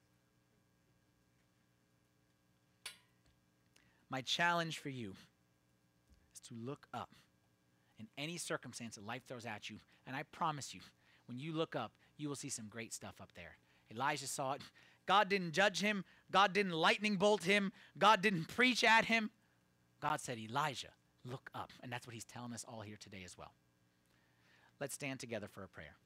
[4.10, 5.14] My challenge for you
[6.34, 7.08] is to look up
[7.98, 9.78] in any circumstance that life throws at you.
[10.06, 10.80] And I promise you,
[11.26, 13.56] when you look up, you will see some great stuff up there.
[13.90, 14.62] Elijah saw it.
[15.06, 19.30] God didn't judge him, God didn't lightning bolt him, God didn't preach at him.
[20.00, 20.90] God said, Elijah,
[21.24, 21.72] look up.
[21.82, 23.52] And that's what he's telling us all here today as well.
[24.80, 25.96] Let's stand together for a prayer.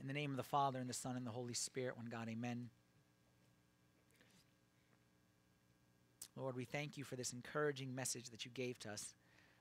[0.00, 2.28] In the name of the Father, and the Son, and the Holy Spirit, one God,
[2.28, 2.70] amen.
[6.36, 9.14] Lord, we thank you for this encouraging message that you gave to us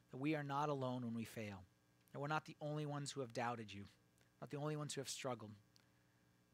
[0.10, 1.64] that we are not alone when we fail,
[2.12, 3.84] that we're not the only ones who have doubted you,
[4.40, 5.52] not the only ones who have struggled.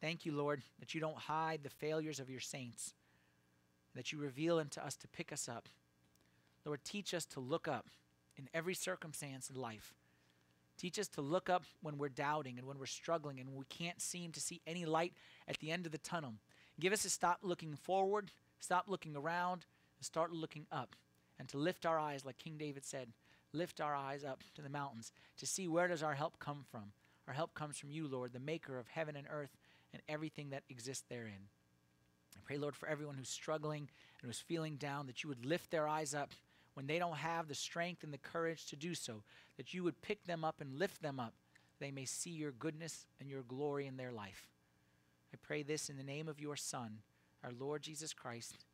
[0.01, 2.93] Thank you, Lord, that you don't hide the failures of your saints,
[3.95, 5.67] that you reveal unto us to pick us up.
[6.65, 7.87] Lord, teach us to look up
[8.35, 9.93] in every circumstance in life.
[10.77, 13.99] Teach us to look up when we're doubting and when we're struggling and we can't
[13.99, 15.13] seem to see any light
[15.47, 16.35] at the end of the tunnel.
[16.79, 19.65] Give us to stop looking forward, stop looking around,
[19.97, 20.95] and start looking up.
[21.39, 23.09] And to lift our eyes, like King David said,
[23.53, 26.91] lift our eyes up to the mountains to see where does our help come from.
[27.27, 29.55] Our help comes from you, Lord, the maker of heaven and earth
[29.93, 31.49] and everything that exists therein.
[32.35, 33.89] I pray, Lord, for everyone who's struggling
[34.21, 36.31] and who's feeling down, that you would lift their eyes up
[36.77, 39.23] when they don't have the strength and the courage to do so,
[39.57, 41.33] that you would pick them up and lift them up,
[41.79, 44.47] they may see your goodness and your glory in their life.
[45.33, 46.99] I pray this in the name of your Son,
[47.43, 48.65] our Lord Jesus Christ,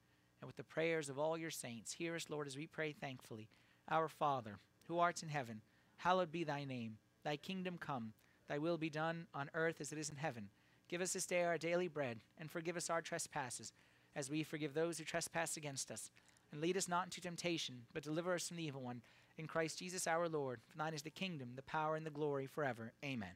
[0.42, 1.94] and with the prayers of all your saints.
[1.94, 3.48] Hear us, Lord, as we pray thankfully.
[3.90, 4.58] Our Father,
[4.88, 5.62] who art in heaven,
[5.98, 6.98] hallowed be thy name.
[7.24, 8.14] Thy kingdom come,
[8.48, 10.50] thy will be done on earth as it is in heaven.
[10.90, 13.72] Give us this day our daily bread, and forgive us our trespasses,
[14.16, 16.12] as we forgive those who trespass against us
[16.54, 19.02] and lead us not into temptation, but deliver us from the evil one.
[19.38, 22.46] In Christ Jesus our Lord, for thine is the kingdom, the power, and the glory
[22.46, 22.94] forever.
[23.04, 23.34] Amen.